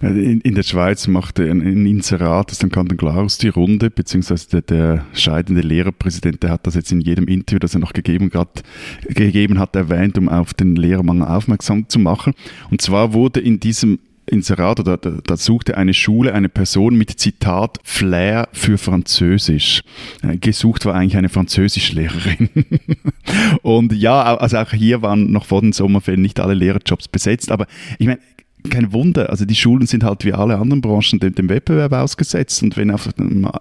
[0.00, 4.48] In, in, der Schweiz machte ein, ein Inserat, das dann Kanton Glarus die Runde, beziehungsweise
[4.48, 8.30] der, der, scheidende Lehrerpräsident, der hat das jetzt in jedem Interview, das er noch gegeben
[8.34, 8.62] hat,
[9.08, 12.34] gegeben hat, erwähnt, um auf den Lehrermangel aufmerksam zu machen.
[12.70, 13.98] Und zwar wurde in diesem
[14.30, 19.82] Inserat oder da, da suchte eine Schule eine Person mit Zitat Flair für Französisch.
[20.22, 22.48] Äh, gesucht war eigentlich eine Französischlehrerin.
[23.62, 27.66] und ja, also auch hier waren noch vor den Sommerferien nicht alle Lehrerjobs besetzt, aber
[27.98, 28.20] ich meine,
[28.68, 29.30] kein Wunder.
[29.30, 32.90] Also die Schulen sind halt wie alle anderen Branchen dem, dem, Wettbewerb ausgesetzt und wenn
[32.90, 33.08] auf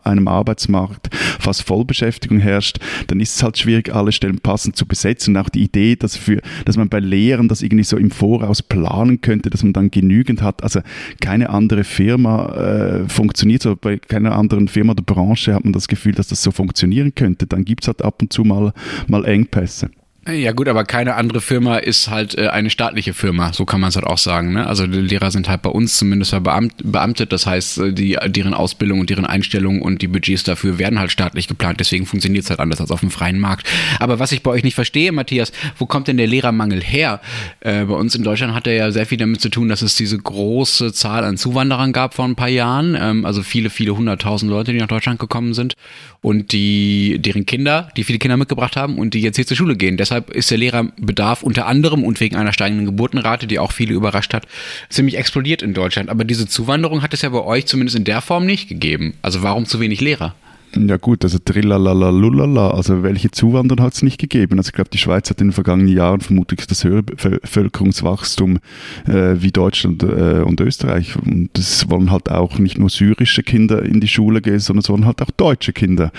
[0.04, 5.36] einem Arbeitsmarkt fast Vollbeschäftigung herrscht, dann ist es halt schwierig, alle Stellen passend zu besetzen.
[5.36, 8.62] Und auch die Idee, dass, für, dass man bei Lehren das irgendwie so im Voraus
[8.62, 10.64] planen könnte, dass man dann genügend hat.
[10.64, 10.82] Also
[11.22, 13.76] keine andere Firma äh, funktioniert so.
[13.76, 17.48] Bei keiner anderen Firma der Branche hat man das Gefühl, dass das so funktionieren könnte.
[17.48, 18.74] Dann gibt es halt ab und zu mal,
[19.08, 19.90] mal Engpässe.
[20.28, 23.90] Ja gut, aber keine andere Firma ist halt äh, eine staatliche Firma, so kann man
[23.90, 24.54] es halt auch sagen.
[24.54, 24.68] Ne?
[24.68, 28.54] Also die Lehrer sind halt bei uns zumindest beamt, beamtet, das heißt, äh, die, deren
[28.54, 32.50] Ausbildung und deren Einstellung und die Budgets dafür werden halt staatlich geplant, deswegen funktioniert es
[32.50, 33.68] halt anders als auf dem freien Markt.
[34.00, 37.22] Aber was ich bei euch nicht verstehe, Matthias, wo kommt denn der Lehrermangel her?
[37.62, 39.96] Äh, bei uns in Deutschland hat er ja sehr viel damit zu tun, dass es
[39.96, 44.52] diese große Zahl an Zuwanderern gab vor ein paar Jahren, ähm, also viele, viele hunderttausend
[44.52, 45.76] Leute, die nach Deutschland gekommen sind
[46.22, 49.78] und die, deren Kinder, die viele Kinder mitgebracht haben und die jetzt hier zur Schule
[49.78, 49.96] gehen.
[49.96, 54.34] Deshalb ist der Lehrerbedarf unter anderem und wegen einer steigenden Geburtenrate, die auch viele überrascht
[54.34, 54.46] hat,
[54.90, 56.10] ziemlich explodiert in Deutschland.
[56.10, 59.14] Aber diese Zuwanderung hat es ja bei euch zumindest in der Form nicht gegeben.
[59.22, 60.36] Also warum zu wenig Lehrer?
[60.76, 64.60] Ja gut, also Trilalalalulala, also welche Zuwanderung hat es nicht gegeben?
[64.60, 68.60] Also ich glaube, die Schweiz hat in den vergangenen Jahren vermutlich das höhere Bevölkerungswachstum
[69.08, 71.16] äh, wie Deutschland äh, und Österreich.
[71.16, 74.90] Und es wollen halt auch nicht nur syrische Kinder in die Schule gehen, sondern es
[74.90, 76.12] wollen halt auch deutsche Kinder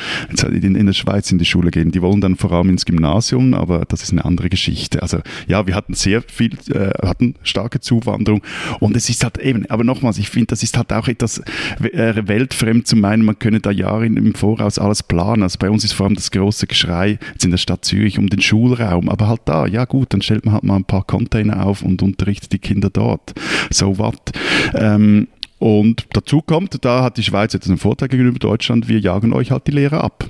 [0.49, 1.93] in, in der Schweiz in die Schule gehen.
[1.93, 5.01] Die wollen dann vor allem ins Gymnasium, aber das ist eine andere Geschichte.
[5.01, 8.43] Also ja, wir hatten sehr viel, äh, hatten starke Zuwanderung
[8.81, 11.39] und es ist halt eben, aber nochmals, ich finde, das ist halt auch etwas
[11.81, 15.43] äh, weltfremd zu meinen, man könne da Jahre im Voraus alles planen.
[15.43, 18.29] Also bei uns ist vor allem das große Geschrei jetzt in der Stadt Zürich um
[18.29, 19.09] den Schulraum.
[19.09, 22.03] Aber halt da, ja gut, dann stellt man halt mal ein paar Container auf und
[22.03, 23.35] unterrichtet die Kinder dort.
[23.71, 24.33] So what?
[24.75, 25.29] Ähm,
[25.61, 29.51] und dazu kommt, da hat die Schweiz jetzt einen Vorteil gegenüber Deutschland, wir jagen euch
[29.51, 30.27] halt die Lehrer ab.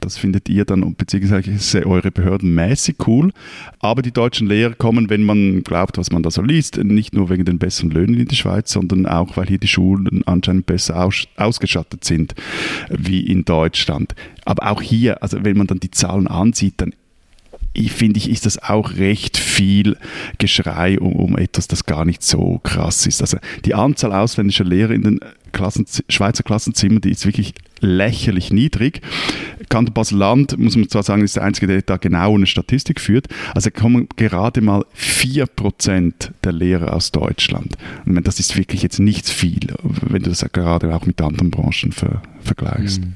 [0.00, 3.32] Das findet ihr dann, beziehungsweise eure Behörden mäßig cool.
[3.80, 7.30] Aber die deutschen Lehrer kommen, wenn man glaubt, was man da so liest, nicht nur
[7.30, 11.02] wegen den besseren Löhnen in die Schweiz, sondern auch, weil hier die Schulen anscheinend besser
[11.02, 12.34] aus, ausgestattet sind
[12.90, 14.14] wie in Deutschland.
[14.44, 16.92] Aber auch hier, also wenn man dann die Zahlen ansieht, dann
[17.84, 19.96] finde ich, ist das auch recht viel
[20.38, 23.20] Geschrei um, um, etwas, das gar nicht so krass ist.
[23.20, 25.20] Also die Anzahl ausländischer Lehrer in den
[25.52, 29.00] Klassen, Schweizer Klassenzimmern, die ist wirklich lächerlich niedrig.
[29.68, 33.26] Kanton Basel-Land, muss man zwar sagen, ist der einzige, der da genau eine Statistik führt.
[33.54, 36.12] Also kommen gerade mal 4%
[36.44, 37.76] der Lehrer aus Deutschland.
[38.04, 41.92] Und das ist wirklich jetzt nicht viel, wenn du das gerade auch mit anderen Branchen
[41.92, 43.00] ver vergleichst.
[43.00, 43.14] Mhm.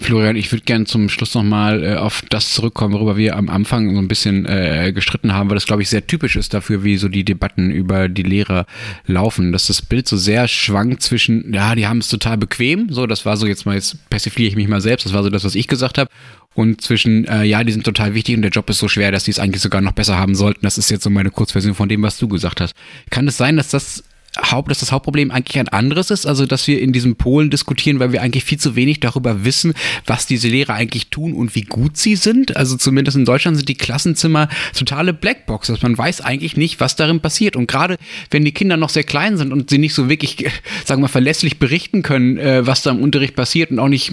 [0.00, 3.94] Florian, ich würde gerne zum Schluss nochmal äh, auf das zurückkommen, worüber wir am Anfang
[3.94, 6.96] so ein bisschen äh, gestritten haben, weil das, glaube ich, sehr typisch ist dafür, wie
[6.96, 8.66] so die Debatten über die Lehrer
[9.06, 13.06] laufen, dass das Bild so sehr schwankt zwischen, ja, die haben es total bequem, so,
[13.06, 15.44] das war so jetzt mal, jetzt persifliere ich mich mal selbst, das war so das,
[15.44, 16.10] was ich gesagt habe,
[16.54, 19.24] und zwischen, äh, ja, die sind total wichtig und der Job ist so schwer, dass
[19.24, 20.60] die es eigentlich sogar noch besser haben sollten.
[20.62, 22.74] Das ist jetzt so meine Kurzversion von dem, was du gesagt hast.
[23.10, 24.02] Kann es sein, dass das
[24.42, 28.00] Haupt, dass das Hauptproblem eigentlich ein anderes ist, also dass wir in diesem Polen diskutieren,
[28.00, 29.74] weil wir eigentlich viel zu wenig darüber wissen,
[30.06, 32.56] was diese Lehrer eigentlich tun und wie gut sie sind.
[32.56, 35.82] Also zumindest in Deutschland sind die Klassenzimmer totale Blackboxes.
[35.82, 37.56] Man weiß eigentlich nicht, was darin passiert.
[37.56, 37.96] Und gerade
[38.30, 40.36] wenn die Kinder noch sehr klein sind und sie nicht so wirklich,
[40.84, 44.12] sagen wir mal, verlässlich berichten können, äh, was da im Unterricht passiert und auch nicht,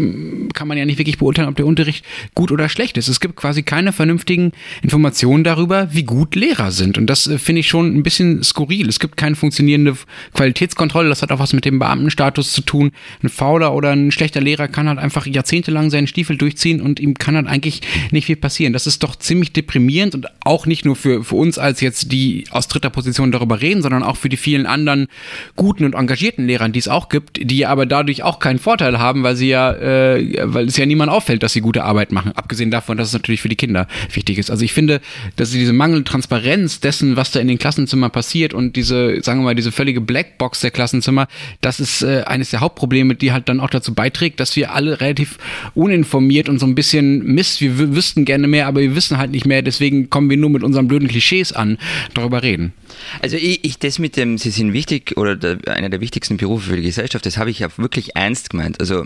[0.54, 3.08] kann man ja nicht wirklich beurteilen, ob der Unterricht gut oder schlecht ist.
[3.08, 6.98] Es gibt quasi keine vernünftigen Informationen darüber, wie gut Lehrer sind.
[6.98, 8.90] Und das äh, finde ich schon ein bisschen skurril.
[8.90, 9.96] Es gibt keine funktionierende
[10.34, 12.92] Qualitätskontrolle, das hat auch was mit dem Beamtenstatus zu tun.
[13.24, 17.16] Ein fauler oder ein schlechter Lehrer kann halt einfach jahrzehntelang seinen Stiefel durchziehen und ihm
[17.16, 18.74] kann halt eigentlich nicht viel passieren.
[18.74, 22.46] Das ist doch ziemlich deprimierend und auch nicht nur für, für uns als jetzt die
[22.52, 25.08] aus dritter Position darüber reden, sondern auch für die vielen anderen
[25.56, 29.24] guten und engagierten Lehrern, die es auch gibt, die aber dadurch auch keinen Vorteil haben,
[29.24, 32.32] weil sie ja, äh, weil es ja niemand auffällt, dass sie gute Arbeit machen.
[32.34, 34.52] Abgesehen davon, dass es natürlich für die Kinder wichtig ist.
[34.52, 35.02] Also ich finde,
[35.36, 39.46] dass diese mangelnde Transparenz dessen, was da in den Klassenzimmern passiert und diese, sagen wir
[39.46, 41.28] mal, diese völlige Blackbox der Klassenzimmer,
[41.62, 45.00] das ist äh, eines der Hauptprobleme, die halt dann auch dazu beiträgt, dass wir alle
[45.02, 45.38] relativ
[45.76, 49.46] uninformiert und so ein bisschen Mist, wir wüssten gerne mehr, aber wir wissen halt nicht
[49.46, 51.78] mehr, deswegen kommen wir nur mit unseren blöden Klischees an,
[52.14, 52.74] darüber reden.
[53.22, 56.70] Also ich, ich das mit dem, sie sind wichtig oder der, einer der wichtigsten Berufe
[56.70, 58.80] für die Gesellschaft, das habe ich ja wirklich ernst gemeint.
[58.80, 59.06] Also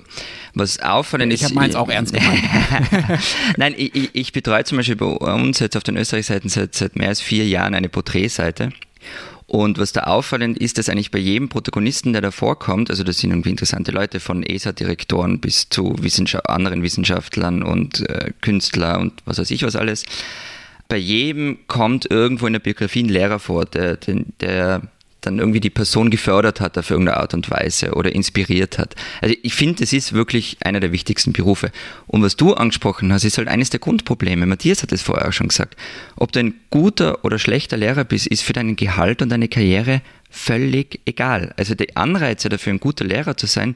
[0.54, 1.42] was auffallend ist.
[1.42, 2.44] Ich habe meins auch ernst gemeint.
[3.58, 7.10] Nein, ich, ich, betreue zum Beispiel bei uns jetzt auf den Österreich-Seiten seit, seit mehr
[7.10, 8.72] als vier Jahren eine Porträtseite.
[9.52, 13.18] Und was da auffallend ist, dass eigentlich bei jedem Protagonisten, der da vorkommt, also das
[13.18, 19.12] sind irgendwie interessante Leute von ESA-Direktoren bis zu Wissenschaft anderen Wissenschaftlern und äh, Künstler und
[19.26, 20.06] was weiß ich was alles,
[20.88, 24.84] bei jedem kommt irgendwo in der Biografie ein Lehrer vor, der, der, der
[25.22, 28.96] dann irgendwie die Person gefördert hat auf irgendeine Art und Weise oder inspiriert hat.
[29.22, 31.72] Also ich finde, das ist wirklich einer der wichtigsten Berufe.
[32.08, 34.46] Und was du angesprochen hast, ist halt eines der Grundprobleme.
[34.46, 35.78] Matthias hat es vorher auch schon gesagt.
[36.16, 40.02] Ob du ein guter oder schlechter Lehrer bist, ist für deinen Gehalt und deine Karriere
[40.30, 41.54] völlig egal.
[41.58, 43.76] Also die Anreize dafür, ein guter Lehrer zu sein,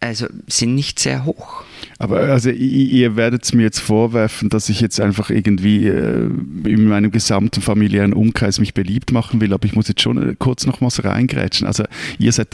[0.00, 1.64] also sind nicht sehr hoch.
[1.98, 6.28] Aber also ihr werdet es mir jetzt vorwerfen, dass ich jetzt einfach irgendwie äh,
[6.64, 10.34] in meinem gesamten familiären Umkreis mich beliebt machen will, aber ich muss jetzt schon äh,
[10.38, 11.66] kurz noch was reingrätschen.
[11.66, 11.84] Also
[12.18, 12.48] ihr seid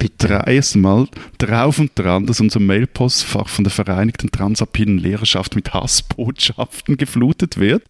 [0.47, 7.59] erstmal drauf und dran, dass unser Mailpostfach von der Vereinigten Transalpinen Lehrerschaft mit Hassbotschaften geflutet
[7.59, 7.83] wird.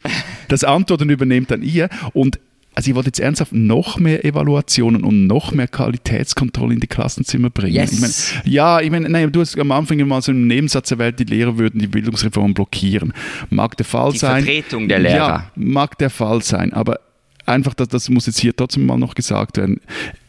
[0.48, 2.38] Das Antworten übernehmt dann ihr und
[2.74, 7.50] also ich wollte jetzt ernsthaft noch mehr Evaluationen und noch mehr Qualitätskontrolle in die Klassenzimmer
[7.50, 7.74] bringen.
[7.74, 7.92] Yes.
[7.92, 11.18] Ich mein, ja, ich meine, nein, du hast am Anfang mal so einen Nebensatz erwähnt,
[11.18, 13.12] die Lehrer würden die Bildungsreform blockieren.
[13.50, 14.44] Mag der Fall die sein.
[14.44, 15.16] Vertretung der Lehrer.
[15.16, 17.00] Ja, mag der Fall sein, aber
[17.44, 19.80] einfach, das, das muss jetzt hier trotzdem mal noch gesagt werden.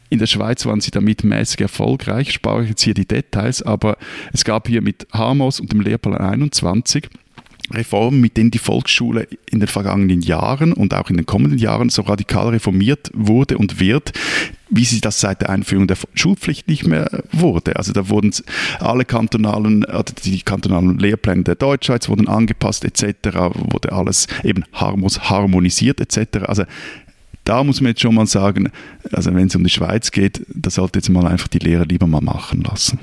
[0.09, 3.97] In der Schweiz waren sie damit mäßig erfolgreich, ich spare jetzt hier die Details, aber
[4.31, 7.09] es gab hier mit Hamos und dem Lehrplan 21
[7.73, 11.89] Reformen, mit denen die Volksschule in den vergangenen Jahren und auch in den kommenden Jahren
[11.89, 14.13] so radikal reformiert wurde und wird,
[14.69, 17.75] wie sie das seit der Einführung der Schulpflicht nicht mehr wurde.
[17.75, 18.33] Also da wurden
[18.79, 19.85] alle kantonalen,
[20.23, 26.45] die kantonalen Lehrpläne der Deutschschweiz wurden angepasst etc., wurde alles eben harmonisiert etc.
[26.47, 26.63] Also
[27.43, 28.71] da muss man jetzt schon mal sagen,
[29.11, 32.07] also wenn es um die Schweiz geht, da sollte jetzt mal einfach die Lehrer lieber
[32.07, 32.99] mal machen lassen.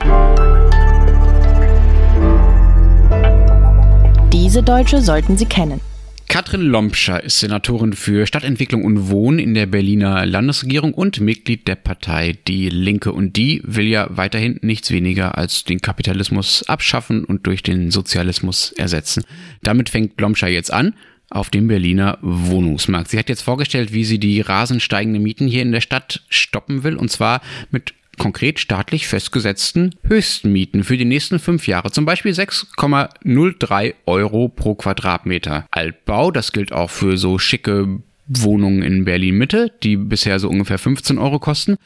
[4.32, 5.80] Diese Deutsche sollten Sie kennen.
[6.28, 11.74] Katrin Lompscher ist Senatorin für Stadtentwicklung und Wohnen in der Berliner Landesregierung und Mitglied der
[11.74, 13.12] Partei Die Linke.
[13.12, 18.70] Und die will ja weiterhin nichts weniger als den Kapitalismus abschaffen und durch den Sozialismus
[18.70, 19.24] ersetzen.
[19.64, 20.94] Damit fängt Lompscher jetzt an
[21.28, 23.10] auf dem Berliner Wohnungsmarkt.
[23.10, 26.84] Sie hat jetzt vorgestellt, wie sie die rasend steigenden Mieten hier in der Stadt stoppen
[26.84, 27.40] will, und zwar
[27.72, 31.90] mit konkret staatlich festgesetzten Höchstmieten für die nächsten fünf Jahre.
[31.90, 35.64] Zum Beispiel 6,03 Euro pro Quadratmeter.
[35.70, 40.78] Altbau, das gilt auch für so schicke Wohnungen in Berlin Mitte, die bisher so ungefähr
[40.78, 41.78] 15 Euro kosten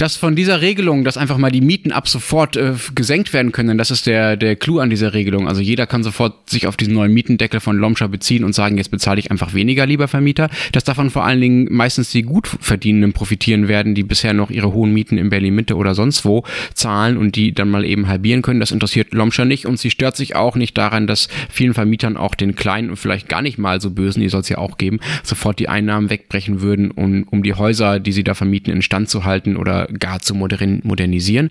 [0.00, 3.76] dass von dieser Regelung, dass einfach mal die Mieten ab sofort äh, gesenkt werden können,
[3.76, 5.46] das ist der, der Clou an dieser Regelung.
[5.46, 8.90] Also jeder kann sofort sich auf diesen neuen Mietendeckel von Lomscher beziehen und sagen, jetzt
[8.90, 10.48] bezahle ich einfach weniger, lieber Vermieter.
[10.72, 14.94] Dass davon vor allen Dingen meistens die Gutverdienenden profitieren werden, die bisher noch ihre hohen
[14.94, 18.60] Mieten in Berlin-Mitte oder sonst wo zahlen und die dann mal eben halbieren können.
[18.60, 22.34] Das interessiert Lomscher nicht und sie stört sich auch nicht daran, dass vielen Vermietern auch
[22.34, 24.98] den kleinen und vielleicht gar nicht mal so bösen, die soll es ja auch geben,
[25.22, 29.10] sofort die Einnahmen wegbrechen würden, um, um die Häuser, die sie da vermieten, in Stand
[29.10, 31.50] zu halten oder gar zu modernisieren.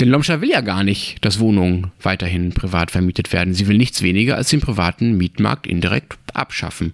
[0.00, 3.52] Denn Lomscher will ja gar nicht, dass Wohnungen weiterhin privat vermietet werden.
[3.52, 6.92] Sie will nichts weniger als den privaten Mietmarkt indirekt abschaffen.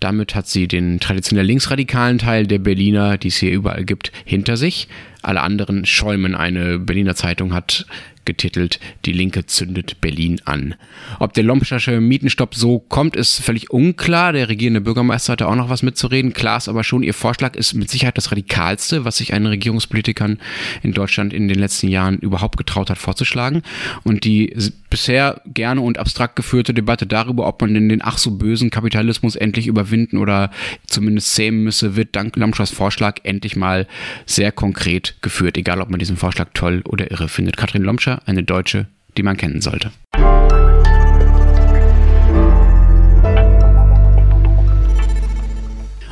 [0.00, 4.56] Damit hat sie den traditionell linksradikalen Teil der Berliner, die es hier überall gibt, hinter
[4.56, 4.88] sich.
[5.20, 6.34] Alle anderen schäumen.
[6.34, 7.84] Eine Berliner Zeitung hat
[8.28, 10.74] getitelt Die Linke zündet Berlin an.
[11.18, 14.34] Ob der Lompschasche Mietenstopp so kommt, ist völlig unklar.
[14.34, 16.34] Der regierende Bürgermeister hatte auch noch was mitzureden.
[16.34, 20.38] Klar ist aber schon, ihr Vorschlag ist mit Sicherheit das radikalste, was sich einen Regierungspolitikern
[20.82, 23.62] in Deutschland in den letzten Jahren überhaupt getraut hat vorzuschlagen.
[24.04, 24.54] Und die
[24.90, 29.36] bisher gerne und abstrakt geführte Debatte darüber, ob man denn den ach so bösen Kapitalismus
[29.36, 30.50] endlich überwinden oder
[30.86, 33.86] zumindest zähmen müsse, wird dank Lomschas Vorschlag endlich mal
[34.26, 37.56] sehr konkret geführt, egal ob man diesen Vorschlag toll oder irre findet.
[37.56, 39.90] Katrin Lomscher, eine Deutsche, die man kennen sollte.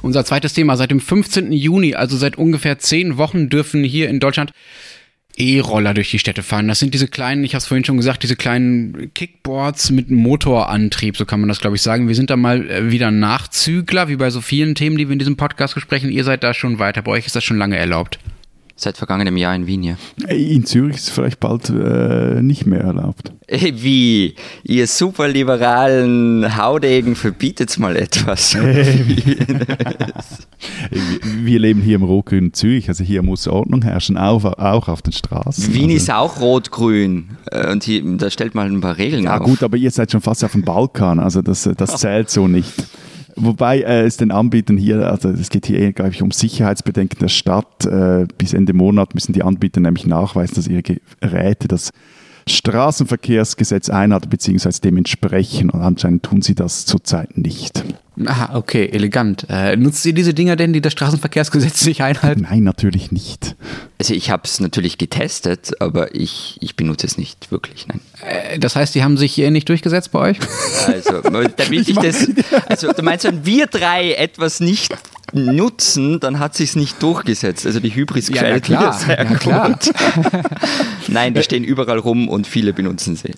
[0.02, 0.76] Unser zweites Thema.
[0.76, 1.50] Seit dem 15.
[1.52, 4.52] Juni, also seit ungefähr zehn Wochen, dürfen hier in Deutschland
[5.36, 6.68] E-Roller durch die Städte fahren.
[6.68, 11.16] Das sind diese kleinen, ich habe es vorhin schon gesagt, diese kleinen Kickboards mit Motorantrieb,
[11.16, 12.08] so kann man das, glaube ich, sagen.
[12.08, 15.18] Wir sind da mal äh, wieder Nachzügler, wie bei so vielen Themen, die wir in
[15.18, 16.10] diesem Podcast besprechen.
[16.10, 17.02] Ihr seid da schon weiter.
[17.02, 18.18] Bei euch ist das schon lange erlaubt.
[18.78, 19.96] Seit vergangenem Jahr in Wien, ja.
[20.28, 23.32] In Zürich ist es vielleicht bald äh, nicht mehr erlaubt.
[23.48, 24.34] Wie?
[24.64, 28.54] Ihr superliberalen Haudegen verbietet mal etwas.
[31.24, 35.12] Wir leben hier im rot-grünen Zürich, also hier muss Ordnung herrschen, auch, auch auf den
[35.14, 35.72] Straßen.
[35.72, 39.38] Wien also, ist auch rot-grün äh, und hier, da stellt man ein paar Regeln Ja
[39.38, 39.46] auf.
[39.46, 42.74] gut, aber ihr seid schon fast auf dem Balkan, also das, das zählt so nicht.
[43.36, 47.28] Wobei äh, es den Anbietern hier, also es geht hier, glaube ich, um Sicherheitsbedenken der
[47.28, 47.84] Stadt.
[47.84, 51.90] Äh, bis Ende Monat müssen die Anbieter nämlich nachweisen, dass ihre Geräte das
[52.48, 55.74] Straßenverkehrsgesetz einhalten, beziehungsweise dementsprechend.
[55.74, 57.84] Und anscheinend tun sie das zurzeit nicht.
[58.24, 59.46] Aha, okay, elegant.
[59.50, 62.46] Äh, nutzt ihr diese Dinger denn, die das Straßenverkehrsgesetz nicht einhalten?
[62.48, 63.56] Nein, natürlich nicht.
[63.98, 68.00] Also ich habe es natürlich getestet, aber ich, ich benutze es nicht wirklich, nein.
[68.26, 70.38] Äh, das heißt, die haben sich hier nicht durchgesetzt bei euch?
[70.86, 72.28] Also, damit ich das,
[72.68, 74.94] also du meinst, wenn wir drei etwas nicht
[75.32, 77.66] nutzen, dann hat sich nicht durchgesetzt.
[77.66, 79.68] Also die Hybris Ja, na klar, na klar.
[79.70, 79.92] gut.
[81.08, 83.32] Nein, die stehen überall rum und viele benutzen sie.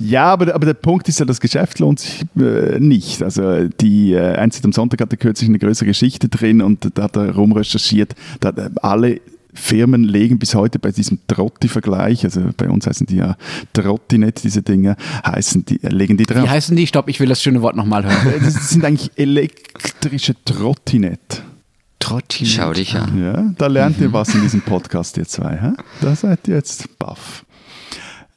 [0.00, 3.22] Ja, aber, aber der Punkt ist ja, das Geschäft lohnt sich äh, nicht.
[3.22, 7.16] Also die äh, Einzig am Sonntag hatte kürzlich eine größere Geschichte drin und da hat
[7.16, 9.20] er rumrecherchiert, da hat er alle
[9.58, 13.36] Firmen legen bis heute bei diesem Trotti-Vergleich, also bei uns heißen die ja
[13.72, 16.44] Trottinet, diese Dinge, heißen die, äh, legen die drauf.
[16.44, 16.86] Wie heißen die?
[16.86, 18.40] Stopp, ich will das schöne Wort nochmal hören.
[18.42, 21.42] Das sind eigentlich elektrische Trottinet.
[21.98, 22.52] Trottinett.
[22.52, 23.20] Schau dich an.
[23.22, 25.58] Ja, da lernt ihr was in diesem Podcast, ihr zwei.
[25.60, 25.72] Hä?
[26.00, 27.44] Da seid ihr jetzt baff.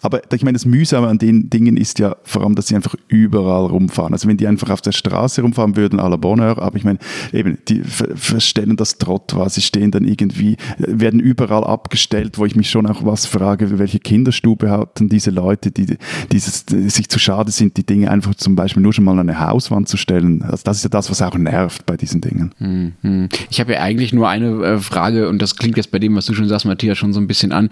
[0.02, 2.96] Aber ich meine, das Mühsame an den Dingen ist ja vor allem, dass sie einfach
[3.08, 4.14] überall rumfahren.
[4.14, 7.00] Also wenn die einfach auf der Straße rumfahren würden, à la Bonheur, aber ich meine,
[7.32, 12.46] eben, die ver verstellen das Trott war, sie stehen dann irgendwie, werden überall abgestellt, wo
[12.46, 15.98] ich mich schon auch was frage, welche Kinderstube hatten diese Leute, die
[16.32, 19.30] dieses, die sich zu schade sind, die Dinge einfach zum Beispiel nur schon mal an
[19.30, 20.42] eine Hauswand zu stellen.
[20.42, 22.54] Also das ist ja das, was auch nervt bei diesen Dingen.
[22.58, 23.30] Hm.
[23.50, 26.26] Ich habe ja eigentlich nur eine äh, Frage und das klingt jetzt bei dem, was
[26.26, 27.70] du schon sagst, Matthias, schon so ein bisschen an.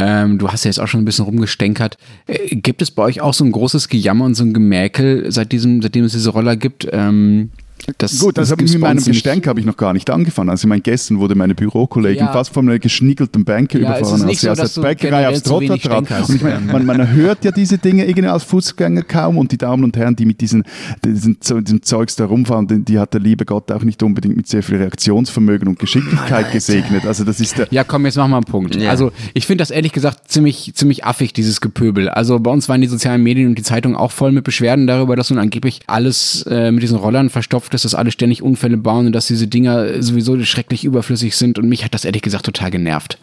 [0.00, 1.98] Ähm, du hast ja jetzt auch schon ein bisschen rumgestänkert.
[2.26, 5.52] Äh, gibt es bei euch auch so ein großes Gejammer und so ein Gemäkel, seit
[5.52, 6.88] diesem, seitdem es diese Roller gibt?
[6.90, 7.50] Ähm,
[7.98, 9.02] das, Gut, das, habe ich gibt's mit meinem.
[9.02, 10.50] Gestänk habe ich noch gar nicht angefangen.
[10.50, 12.32] Also ich meine, gestern wurde meine Bürokollegin Ja.
[12.32, 14.88] fast von einer geschniegelten Bänke Ja, überfahren, nicht als sie so, aus dass der du
[14.88, 16.28] Bäckerei aufs wenig trat.
[16.28, 19.58] Und ich meine, man, man hört ja diese Dinge irgendwie als Fußgänger kaum und die
[19.58, 20.64] Damen und Herren, die mit diesen,
[21.04, 24.46] diesen, diesem Zeugs da rumfahren, die, die hat der liebe Gott auch nicht unbedingt mit
[24.48, 27.06] sehr viel Reaktionsvermögen und Geschicklichkeit gesegnet.
[27.06, 28.76] Also das ist der, Ja, komm, jetzt mach mal einen Punkt.
[28.76, 28.90] Ja.
[28.90, 32.08] Also, ich finde das ehrlich gesagt ziemlich, ziemlich affig, dieses Gepöbel.
[32.08, 35.16] Also, bei uns waren die sozialen Medien und die Zeitung auch voll mit Beschwerden darüber,
[35.16, 39.06] dass nun angeblich alles äh, mit diesen Rollern verstopft ist, dass alle ständig Unfälle bauen
[39.06, 41.58] und dass diese Dinger sowieso schrecklich überflüssig sind.
[41.58, 43.18] Und mich hat das ehrlich gesagt total genervt.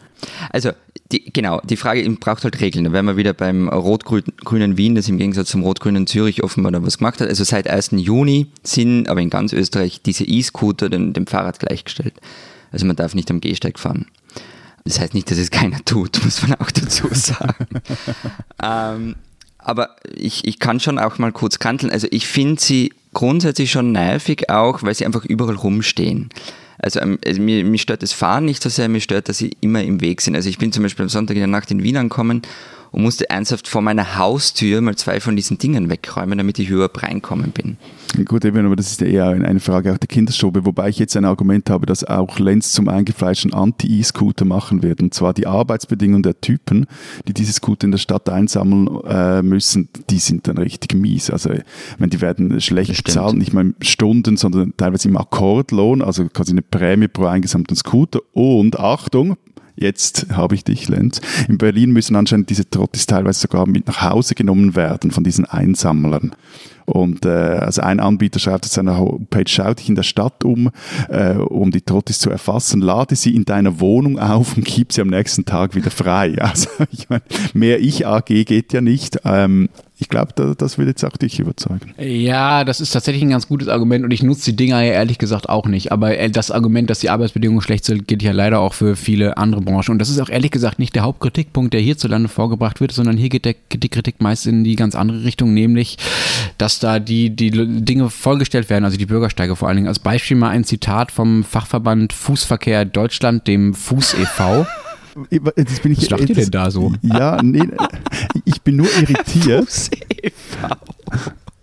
[0.49, 0.71] Also,
[1.11, 2.85] die, genau, die Frage braucht halt Regeln.
[2.85, 6.83] Da wären wir wieder beim rot-grünen Wien, das im Gegensatz zum rot-grünen Zürich offenbar da
[6.83, 7.29] was gemacht hat.
[7.29, 7.91] Also seit 1.
[7.91, 12.15] Juni sind aber in ganz Österreich diese E-Scooter dem, dem Fahrrad gleichgestellt.
[12.71, 14.07] Also man darf nicht am Gehsteig fahren.
[14.83, 17.67] Das heißt nicht, dass es keiner tut, muss man auch dazu sagen.
[18.63, 19.15] ähm,
[19.59, 21.91] aber ich, ich kann schon auch mal kurz kanteln.
[21.91, 26.29] Also ich finde sie grundsätzlich schon nervig auch, weil sie einfach überall rumstehen.
[26.77, 29.81] Also, also mir, mir stört das Fahren nicht so sehr, mir stört, dass sie immer
[29.81, 30.35] im Weg sind.
[30.35, 32.43] Also ich bin zum Beispiel am Sonntag in der Nacht in Wien angekommen
[32.97, 37.03] und musste ernsthaft vor meiner Haustür mal zwei von diesen Dingen wegräumen, damit ich überhaupt
[37.03, 37.77] reinkommen bin.
[38.25, 41.15] Gut, eben, aber das ist ja eher eine Frage auch der Kinderstube, wobei ich jetzt
[41.15, 44.99] ein Argument habe, dass auch Lenz zum eingefleischten Anti-E-Scooter machen wird.
[44.99, 46.87] Und zwar die Arbeitsbedingungen der Typen,
[47.27, 51.29] die diese Scooter in der Stadt einsammeln äh, müssen, die sind dann richtig mies.
[51.29, 51.63] Also, ich
[51.99, 53.15] meine, die werden schlecht Das stimmt.
[53.15, 57.75] bezahlt, nicht mal in Stunden, sondern teilweise im Akkordlohn, also quasi eine Prämie pro eingesammelten
[57.75, 58.21] Scooter.
[58.33, 59.37] Und Achtung,
[59.79, 61.21] Jetzt habe ich dich, Lenz.
[61.47, 65.45] In Berlin müssen anscheinend diese Trottis teilweise sogar mit nach Hause genommen werden von diesen
[65.45, 66.35] Einsammlern.
[66.85, 70.71] Und äh, also ein Anbieter schreibt auf seiner Homepage, schau dich in der Stadt um,
[71.09, 75.01] äh, um die Trottis zu erfassen, lade sie in deiner Wohnung auf und gib sie
[75.01, 76.35] am nächsten Tag wieder frei.
[76.47, 79.19] Also ich meine, mehr Ich-AG geht ja nicht.
[79.25, 79.67] Ähm,
[79.99, 81.93] ich glaube, das will jetzt auch dich überzeugen.
[81.97, 85.17] Ja, das ist tatsächlich ein ganz gutes Argument und ich nutze die Dinger ja ehrlich
[85.17, 85.91] gesagt auch nicht.
[85.91, 89.37] Aber äh, das Argument, dass die Arbeitsbedingungen schlecht sind, gilt ja leider auch für viele
[89.37, 89.93] andere Branchen.
[89.93, 93.29] Und das ist auch ehrlich gesagt nicht der Hauptkritikpunkt, der hierzulande vorgebracht wird, sondern hier
[93.29, 95.97] geht der, die Kritik meist in die ganz andere Richtung, nämlich,
[96.59, 99.87] dass da die, die Dinge vollgestellt werden, also die Bürgersteige vor allen Dingen.
[99.87, 104.67] Als Beispiel mal ein Zitat vom Fachverband Fußverkehr Deutschland, dem Fuß e.V.
[105.29, 106.93] Jetzt bin ich, Was lacht ihr denn da so?
[107.01, 107.63] Ja, nee,
[108.45, 109.89] ich bin nur irritiert.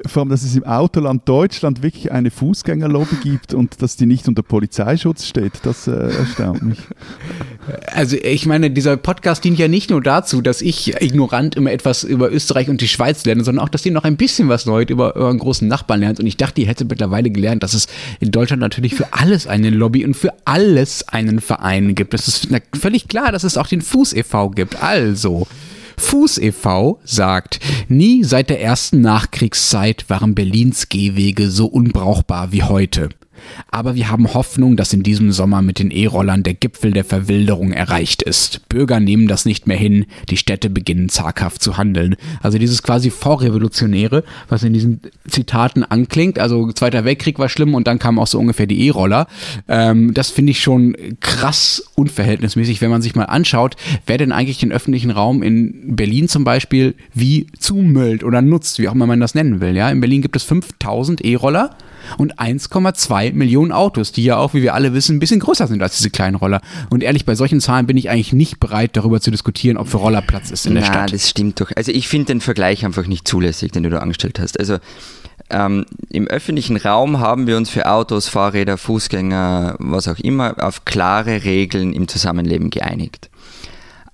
[0.07, 4.29] Vor allem, dass es im Autoland Deutschland wirklich eine Fußgängerlobby gibt und dass die nicht
[4.29, 6.79] unter Polizeischutz steht, das äh, erstaunt mich.
[7.87, 12.05] Also ich meine, dieser Podcast dient ja nicht nur dazu, dass ich ignorant immer etwas
[12.05, 14.91] über Österreich und die Schweiz lerne, sondern auch, dass ihr noch ein bisschen was Neues
[14.91, 16.21] über euren großen Nachbarn lernt.
[16.21, 17.87] Und ich dachte, ihr hättet mittlerweile gelernt, dass es
[18.21, 22.13] in Deutschland natürlich für alles eine Lobby und für alles einen Verein gibt.
[22.13, 24.51] Es ist völlig klar, dass es auch den Fuß e.V.
[24.51, 24.83] gibt.
[24.83, 25.47] Also,
[25.97, 27.01] Fuß e.V.
[27.05, 33.09] sagt, nie seit der ersten Nachkriegszeit waren Berlins Gehwege so unbrauchbar wie heute.
[33.71, 37.73] Aber wir haben Hoffnung, dass in diesem Sommer mit den E-Rollern der Gipfel der Verwilderung
[37.73, 38.69] erreicht ist.
[38.69, 42.17] Bürger nehmen das nicht mehr hin, die Städte beginnen zaghaft zu handeln.
[42.43, 46.39] Also dieses quasi Vorrevolutionäre, was in diesen Zitaten anklingt.
[46.39, 49.27] Also Zweiter Weltkrieg war schlimm und dann kamen auch so ungefähr die E-Roller.
[49.69, 53.77] Ähm, das finde ich schon krass unverhältnismäßig, wenn man sich mal anschaut,
[54.07, 58.89] wer denn eigentlich den öffentlichen Raum in Berlin zum Beispiel wie zumüllt oder nutzt, wie
[58.89, 59.77] auch immer man das nennen will.
[59.77, 61.77] Ja, in Berlin gibt es 5000 E-Roller
[62.19, 65.83] und 1,2 Millionen Autos, die ja auch, wie wir alle wissen, ein bisschen größer sind
[65.83, 66.61] als diese kleinen Roller.
[66.91, 69.99] Und ehrlich, bei solchen Zahlen bin ich eigentlich nicht bereit, darüber zu diskutieren, ob für
[69.99, 71.13] Roller Platz ist in der Na, Stadt.
[71.13, 71.71] das stimmt doch.
[71.77, 74.59] Also ich finde den Vergleich einfach nicht zulässig, den du da angestellt hast.
[74.59, 74.79] Also
[75.51, 80.85] ähm, im öffentlichen Raum haben wir uns für Autos, Fahrräder, Fußgänger, was auch immer, auf
[80.85, 83.31] klare Regeln im Zusammenleben geeinigt.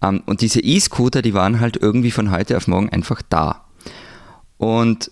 [0.03, 3.65] Ähm, und diese E-Scooter, die waren halt irgendwie von heute auf morgen einfach da.
[4.57, 5.11] Und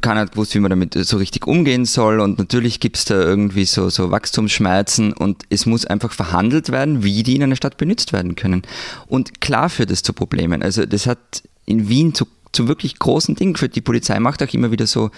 [0.00, 3.14] keiner hat gewusst, wie man damit so richtig umgehen soll und natürlich gibt es da
[3.14, 7.76] irgendwie so, so Wachstumsschmerzen und es muss einfach verhandelt werden, wie die in einer Stadt
[7.76, 8.62] benutzt werden können.
[9.06, 10.62] Und klar führt das zu Problemen.
[10.62, 13.76] Also das hat in Wien zu, zu wirklich großen Dingen geführt.
[13.76, 15.10] Die Polizei macht auch immer wieder so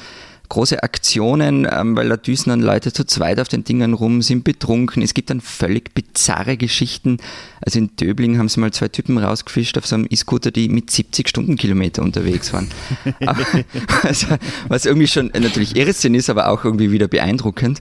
[0.51, 4.45] große Aktionen, ähm, weil da düsen dann Leute zu zweit auf den Dingern rum, sind
[4.45, 5.03] betrunken.
[5.03, 7.17] Es gibt dann völlig bizarre Geschichten.
[7.63, 10.91] Also in Döbling haben sie mal zwei Typen rausgefischt auf so einem E-Scooter, die mit
[10.91, 12.69] 70 Stundenkilometer unterwegs waren.
[14.03, 14.27] also,
[14.69, 17.81] was irgendwie schon natürlich Irrsinn ist, aber auch irgendwie wieder beeindruckend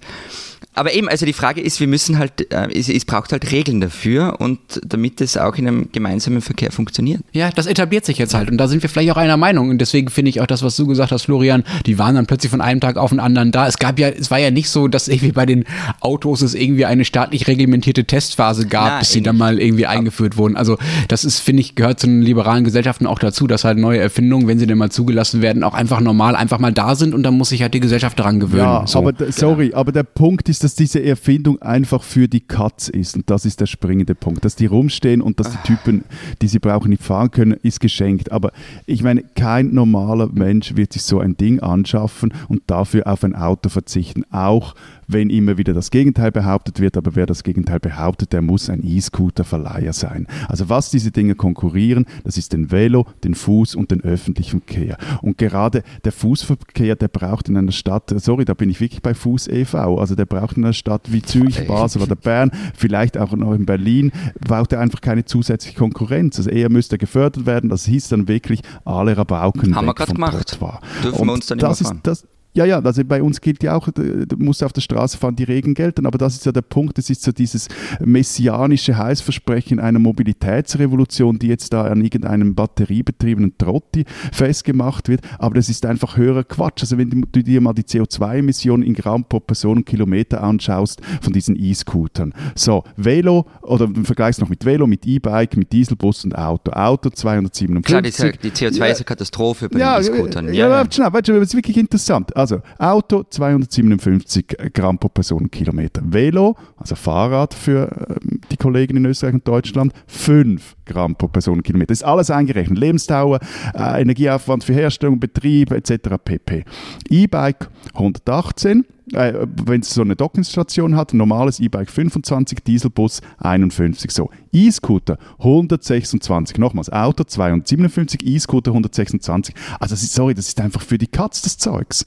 [0.76, 3.82] aber eben, also die Frage ist, wir müssen halt, äh, es, es, braucht halt Regeln
[3.82, 7.22] dafür und damit es auch in einem gemeinsamen Verkehr funktioniert.
[7.34, 9.80] Ja, das etabliert sich jetzt halt und da sind wir vielleicht auch einer Meinung und
[9.80, 12.62] deswegen finde ich auch das, was du gesagt hast, Florian, die waren dann plötzlich von
[12.62, 13.67] einem Tag auf den anderen da.
[13.67, 15.65] Es gab ja, es war ja nicht so, dass irgendwie bei den
[16.02, 20.38] Autos es irgendwie eine staatlich reglementierte Testphase gab, Nein, bis sie dann mal irgendwie eingeführt
[20.38, 20.56] wurden.
[20.56, 24.00] Also das ist, finde ich, gehört zu den liberalen Gesellschaften auch dazu, dass halt neue
[24.00, 27.24] Erfindungen, wenn sie denn mal zugelassen werden, auch einfach normal einfach mal da sind und
[27.24, 28.63] dann muss sich halt die Gesellschaft daran gewöhnen.
[28.63, 29.00] Ja, so.
[29.00, 33.15] aber sorry, aber der Punkt ist, dass diese Erfindung einfach für die Katz ist.
[33.15, 34.43] Und das ist der springende Punkt.
[34.43, 36.03] Dass die rumstehen und dass die Typen,
[36.41, 38.31] die sie brauchen, nicht fahren können, ist geschenkt.
[38.31, 38.51] Aber
[38.85, 43.35] ich meine, kein normaler Mensch wird sich so ein Ding anschaffen und dafür auf ein
[43.35, 44.25] Auto verzichten.
[44.31, 44.75] Auch
[45.07, 48.85] wenn immer wieder das Gegenteil behauptet wird, aber wer das Gegenteil behauptet, der muss ein
[48.85, 50.27] E-Scooter-Verleiher sein.
[50.47, 54.97] Also was diese Dinge konkurrieren, das ist den Velo, den Fuß und den öffentlichen Verkehr.
[55.21, 59.13] Und gerade der Fußverkehr, der braucht in einer Stadt, sorry, da bin ich wirklich bei
[59.13, 63.34] Fuß e.V., also der braucht in einer Stadt wie Zürich, Basel oder Bern, vielleicht auch
[63.34, 66.38] noch in Berlin, braucht er einfach keine zusätzliche Konkurrenz.
[66.38, 70.13] Also eher müsste er gefördert werden, das hieß dann wirklich alle Rabauken Haben wir gerade
[70.13, 70.60] gemacht.
[71.04, 73.75] Dürfen wir uns dann nicht das ist, das, ja, ja, also bei uns gilt ja
[73.75, 76.63] auch, du musst auf der Straße fahren, die Regeln gelten, aber das ist ja der
[76.63, 77.67] Punkt, das ist so dieses
[77.99, 85.69] messianische Heißversprechen einer Mobilitätsrevolution, die jetzt da an irgendeinem batteriebetriebenen Trotti festgemacht wird, aber das
[85.69, 86.81] ist einfach höherer Quatsch.
[86.81, 92.33] Also wenn du dir mal die CO2-Emissionen in Gramm pro Personenkilometer anschaust von diesen E-Scootern.
[92.55, 96.71] So, Velo, oder im Vergleich noch mit Velo, mit E-Bike, mit Dieselbus und Auto.
[96.71, 97.83] Auto 257.
[97.83, 100.53] Klar, die, die CO2 ja, ist eine Katastrophe bei ja, den E-Scootern.
[100.53, 101.13] Ja, ja, ja.
[101.13, 102.35] Weißt du, das ist wirklich interessant.
[102.39, 106.02] Also Auto 257 Gramm pro Personenkilometer.
[106.06, 111.88] Velo, also Fahrrad für ähm, die Kollegen in Österreich und Deutschland, 5 Gramm pro Personenkilometer.
[111.88, 112.78] Das ist alles eingerechnet.
[112.78, 113.39] Lebensdauer,
[113.73, 116.15] äh, Energieaufwand für Herstellung, Betrieb etc.
[116.23, 116.65] pp.
[117.10, 124.12] E-Bike 118 äh, wenn es so eine Dockingstation hat, normales E-Bike 25, Dieselbus 51.
[124.12, 126.58] So, E-Scooter 126.
[126.58, 129.56] Nochmals, Auto 257, E-Scooter 126.
[129.79, 132.06] Also, sorry, das ist einfach für die Katz des Zeugs.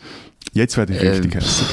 [0.53, 1.68] Jetzt werde ich richtig ähm, hässlich.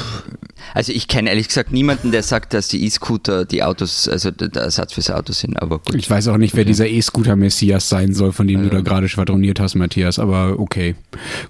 [0.74, 4.62] Also ich kenne ehrlich gesagt niemanden, der sagt, dass die E-Scooter die Autos, also der
[4.62, 5.94] Ersatz fürs Auto sind, aber gut.
[5.94, 8.68] Ich weiß auch nicht, wer dieser E-Scooter-Messias sein soll, von dem ja.
[8.68, 10.94] du da gerade schwadroniert hast, Matthias, aber okay,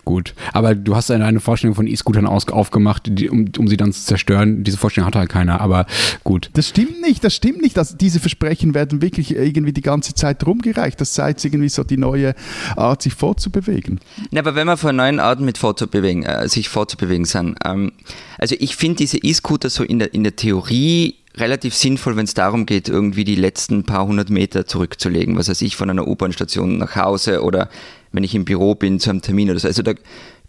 [0.05, 0.35] gut.
[0.53, 4.65] Aber du hast eine Vorstellung von E-Scootern aufgemacht, die, um, um sie dann zu zerstören.
[4.65, 5.87] Diese Vorstellung hat halt keiner, aber
[6.25, 6.51] gut.
[6.55, 7.79] Das stimmt nicht, das stimmt nicht.
[7.79, 11.01] Also diese Versprechen werden wirklich irgendwie die ganze Zeit rumgereicht.
[11.01, 12.35] Das sei jetzt irgendwie so die neue
[12.77, 14.01] Art, sich fortzubewegen.
[14.31, 17.93] Ja, aber wenn man von neuen Arten mit fortzubewegen, äh, sich fortzubewegen sind, ähm,
[18.39, 22.35] also ich finde diese E-Scooter so in der, in der Theorie relativ sinnvoll, wenn es
[22.35, 25.37] darum geht, irgendwie die letzten paar hundert Meter zurückzulegen.
[25.37, 27.69] Was weiß ich, von einer U-Bahn-Station nach Hause oder
[28.13, 29.69] wenn ich im Büro bin zu einem Termin oder so.
[29.69, 29.95] Also da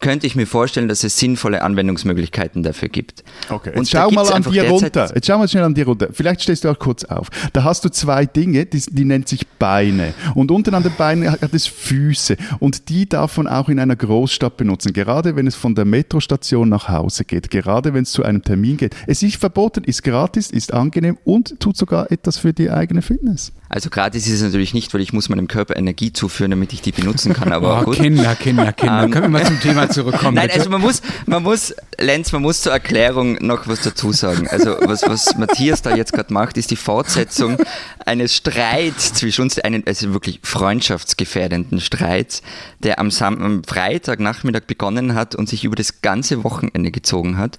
[0.01, 3.23] könnte ich mir vorstellen, dass es sinnvolle Anwendungsmöglichkeiten dafür gibt.
[3.49, 5.11] Okay, jetzt und schau mal an dir runter.
[5.13, 6.09] Jetzt schau mal schnell an dir runter.
[6.11, 7.29] Vielleicht stehst du auch kurz auf.
[7.53, 10.13] Da hast du zwei Dinge, die, die nennt sich Beine.
[10.35, 12.35] Und unten an den Beinen hat es Füße.
[12.59, 14.91] Und die darf man auch in einer Großstadt benutzen.
[14.93, 17.49] Gerade wenn es von der Metrostation nach Hause geht.
[17.51, 18.95] Gerade wenn es zu einem Termin geht.
[19.07, 23.53] Es ist verboten, ist gratis, ist angenehm und tut sogar etwas für die eigene Fitness.
[23.69, 26.81] Also gratis ist es natürlich nicht, weil ich muss meinem Körper Energie zuführen, damit ich
[26.81, 27.53] die benutzen kann.
[27.53, 27.95] Aber oh, gut.
[27.95, 29.03] Kinder, Kinder, Kinder.
[29.03, 30.35] Ähm, Können wir mal zum Thema zurückkommen?
[30.35, 30.59] Nein, bitte?
[30.59, 34.47] also man muss, man muss, Lenz, man muss zur Erklärung noch was dazu sagen.
[34.47, 37.57] Also was, was Matthias da jetzt gerade macht, ist die Fortsetzung
[38.05, 42.41] eines Streits zwischen uns, einen also wirklich freundschaftsgefährdenden Streits,
[42.79, 47.57] der am, Sam am Freitagnachmittag begonnen hat und sich über das ganze Wochenende gezogen hat.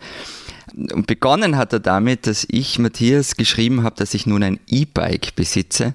[0.74, 5.35] Und begonnen hat er damit, dass ich Matthias geschrieben habe, dass ich nun ein E-Bike
[5.37, 5.93] besitze.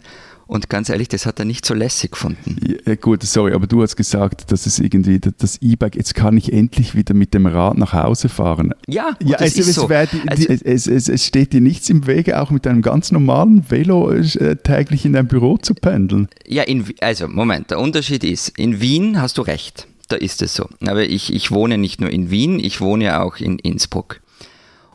[0.48, 2.58] Und ganz ehrlich, das hat er nicht so lässig gefunden.
[2.86, 6.54] Ja, gut, sorry, aber du hast gesagt, dass es irgendwie das E-Bike, jetzt kann ich
[6.54, 8.74] endlich wieder mit dem Rad nach Hause fahren.
[8.88, 9.88] Ja, ja also es, so.
[9.88, 13.70] die, also, es, es, es, steht dir nichts im Wege, auch mit einem ganz normalen
[13.70, 16.30] Velo äh, täglich in dein Büro zu pendeln.
[16.48, 20.56] Ja, in, also Moment, der Unterschied ist, in Wien hast du recht, da ist es
[20.56, 20.70] so.
[20.86, 24.22] Aber ich, ich wohne nicht nur in Wien, ich wohne auch in Innsbruck.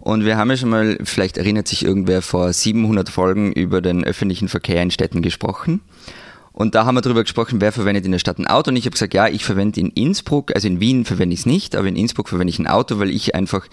[0.02, 4.02] Und wir haben ja schon mal, vielleicht erinnert sich irgendwer, vor 700 Folgen über den
[4.02, 5.80] öffentlichen Verkehr in Städten gesprochen.
[6.52, 8.70] Und da haben wir darüber gesprochen, wer verwendet in der Stadt ein Auto.
[8.70, 11.46] Und ich habe gesagt, ja, ich verwende in Innsbruck, also in Wien verwende ich es
[11.46, 13.68] nicht, aber in Innsbruck verwende ich ein Auto, weil ich einfach,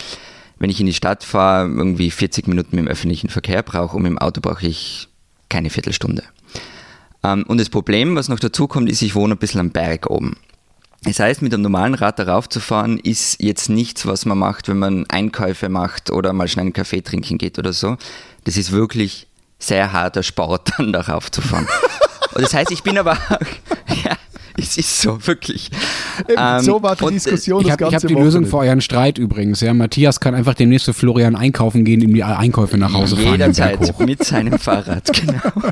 [0.60, 4.04] wenn ich in die Stadt fahre, irgendwie 40 Minuten mit dem öffentlichen Verkehr brauche und
[4.04, 5.08] dem Auto brauche ich
[5.50, 6.22] keine Viertelstunde.
[7.24, 10.12] Ähm, und das Problem, was noch dazu kommt, ist, ich wohne ein bisschen am Berg
[10.12, 10.38] oben.
[11.04, 14.68] Das heißt, mit einem normalen Rad darauf zu fahren, ist jetzt nichts, was man macht,
[14.68, 17.98] wenn man Einkäufe macht oder mal schnell einen Kaffee trinken geht oder so.
[18.44, 19.28] Das ist wirklich
[19.60, 21.68] sehr harter Sport, dann darauf zu fahren.
[22.34, 24.18] Und das heißt, ich bin aber auch, ja,
[24.60, 25.70] es ist so, wirklich.
[26.38, 27.66] Ähm, so war die und, Diskussion.
[27.66, 29.62] Ich habe hab die Lösung für euren Streit übrigens.
[29.62, 33.32] Ja, Matthias kann einfach demnächst für Florian einkaufen gehen, ihm die Einkäufe nach Hause fahren.
[33.32, 35.70] Jederzeit mit seinem Fahrrad, genau.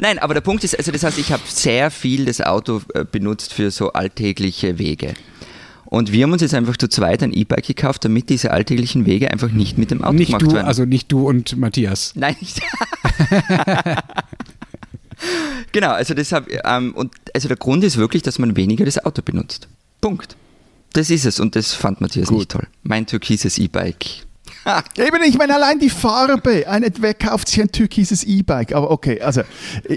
[0.00, 3.04] Nein, aber der Punkt ist, also das heißt, ich habe sehr viel das Auto äh,
[3.04, 5.14] benutzt für so alltägliche Wege.
[5.84, 9.30] Und wir haben uns jetzt einfach zu zweit ein E-Bike gekauft, damit diese alltäglichen Wege
[9.30, 10.66] einfach nicht mit dem Auto nicht gemacht du, werden.
[10.66, 12.12] Also nicht du und Matthias.
[12.16, 12.62] Nein, nicht.
[15.72, 19.22] genau, also deshalb, ähm, und also der Grund ist wirklich, dass man weniger das Auto
[19.22, 19.68] benutzt.
[20.00, 20.36] Punkt.
[20.92, 22.38] Das ist es und das fand Matthias Gut.
[22.38, 22.66] nicht toll.
[22.82, 24.24] Mein türkises E-Bike
[24.96, 26.66] Eben, ich meine, allein die Farbe.
[26.68, 28.74] Ein, wer kauft sich ein türkises E-Bike?
[28.74, 29.42] Aber okay, also,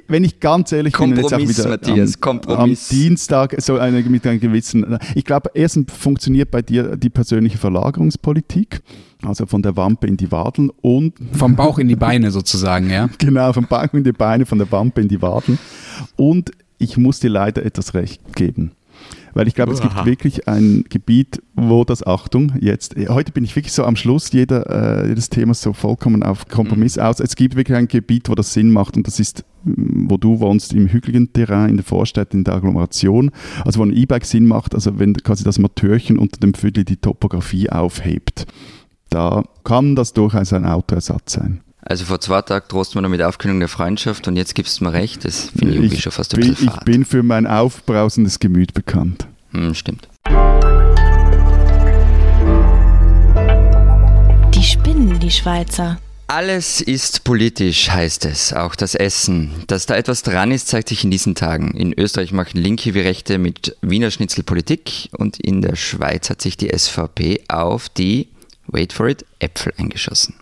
[0.08, 2.92] wenn ich ganz ehrlich Kompromiss, bin, jetzt auch wieder Matthias, am, Kompromiss.
[2.92, 4.98] am Dienstag so eine, mit einem gewissen.
[5.14, 8.82] Ich glaube, erstens funktioniert bei dir die persönliche Verlagerungspolitik.
[9.24, 11.14] Also von der Wampe in die Wadeln und.
[11.32, 13.10] Vom Bauch in die Beine sozusagen, ja?
[13.18, 15.58] genau, vom Bauch in die Beine, von der Wampe in die Wadeln.
[16.16, 18.72] Und ich muss dir leider etwas recht geben.
[19.36, 23.54] Weil ich glaube, es gibt wirklich ein Gebiet, wo das, Achtung, jetzt, heute bin ich
[23.54, 27.04] wirklich so am Schluss jeder, äh, jedes Themas so vollkommen auf Kompromiss mhm.
[27.04, 27.20] aus.
[27.20, 30.40] Es gibt wirklich ein Gebiet, wo das Sinn macht und das ist, mm, wo du
[30.40, 33.30] wohnst, im hügeligen Terrain, in der Vorstadt, in der Agglomeration.
[33.66, 36.96] Also wo ein E-Bike Sinn macht, also wenn quasi das Matörchen unter dem Viertel die
[36.96, 38.48] Topografie aufhebt.
[39.10, 41.60] Da kann das durchaus ein Autoersatz sein.
[41.88, 44.94] Also vor zwei Tagen trost man damit Aufkündigung der Freundschaft und jetzt gibst du mir
[44.94, 46.80] recht, das finde ich irgendwie schon fast ein bin, bisschen fad.
[46.80, 49.28] Ich bin für mein aufbrausendes Gemüt bekannt.
[49.52, 50.10] Hm, stimmt.
[54.52, 56.00] Die spinnen, die Schweizer.
[56.26, 59.52] Alles ist politisch, heißt es, auch das Essen.
[59.68, 61.70] Dass da etwas dran ist, zeigt sich in diesen Tagen.
[61.76, 66.42] In Österreich machen Linke wie Rechte mit Wiener Schnitzel Politik und in der Schweiz hat
[66.42, 68.30] sich die SVP auf die,
[68.66, 70.34] wait for it, Äpfel eingeschossen.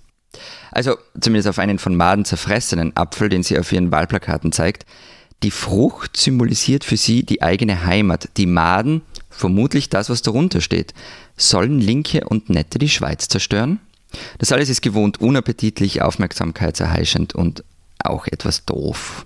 [0.72, 4.86] Also zumindest auf einen von Maden zerfressenen Apfel, den sie auf ihren Wahlplakaten zeigt.
[5.44, 8.30] Die Frucht symbolisiert für sie die eigene Heimat.
[8.38, 10.94] Die Maden, vermutlich das, was darunter steht.
[11.36, 13.80] Sollen Linke und Nette die Schweiz zerstören?
[14.38, 17.64] Das alles ist gewohnt unappetitlich, aufmerksamkeitserheischend und
[18.00, 19.26] auch etwas doof.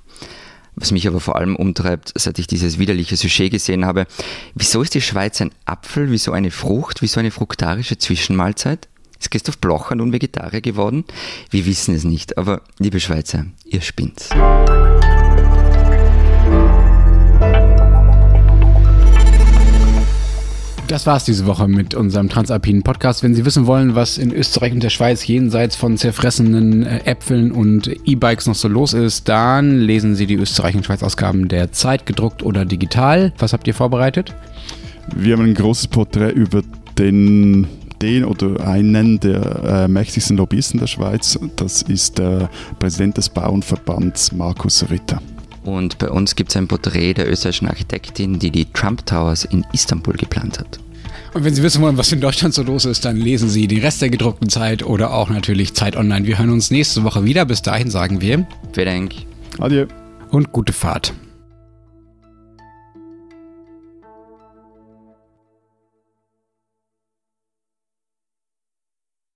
[0.76, 4.06] Was mich aber vor allem umtreibt, seit ich dieses widerliche Sujet gesehen habe,
[4.54, 8.88] wieso ist die Schweiz ein Apfel, wieso eine Frucht, wieso eine fruktarische Zwischenmahlzeit?
[9.20, 11.06] Ist Christoph Blocher nun Vegetarier geworden?
[11.50, 14.30] Wir wissen es nicht, aber liebe Schweizer, ihr spinnt's.
[20.88, 23.22] Das war's diese Woche mit unserem Transalpinen Podcast.
[23.22, 27.52] Wenn Sie wissen wollen, was in Österreich und der Schweiz jenseits von zerfressenen äh, Äpfeln
[27.52, 32.06] und E-Bikes noch so los ist, dann lesen Sie die Österreich- und Schweiz-Ausgaben der Zeit,
[32.06, 33.34] gedruckt oder digital.
[33.38, 34.34] Was habt ihr vorbereitet?
[35.14, 36.62] Wir haben ein großes Porträt über
[36.98, 37.68] den
[38.02, 41.38] den oder einen der äh, mächtigsten Lobbyisten der Schweiz.
[41.56, 45.22] Das ist der Präsident des Bauernverbands, Markus Ritter.
[45.64, 49.66] Und bei uns gibt es ein Porträt der österreichischen Architektin, die die Trump Towers in
[49.74, 50.80] Istanbul geplant hat.
[51.34, 53.82] Und wenn Sie wissen wollen, was in Deutschland so los ist, dann lesen Sie den
[53.82, 56.26] Rest der gedruckten Zeit oder auch natürlich Zeit Online.
[56.26, 57.46] Wir hören uns nächste Woche wieder.
[57.46, 58.48] Bis dahin sagen wir.
[58.74, 59.14] Vielen Dank.
[59.60, 59.88] Adieu.
[60.32, 61.14] Und gute Fahrt.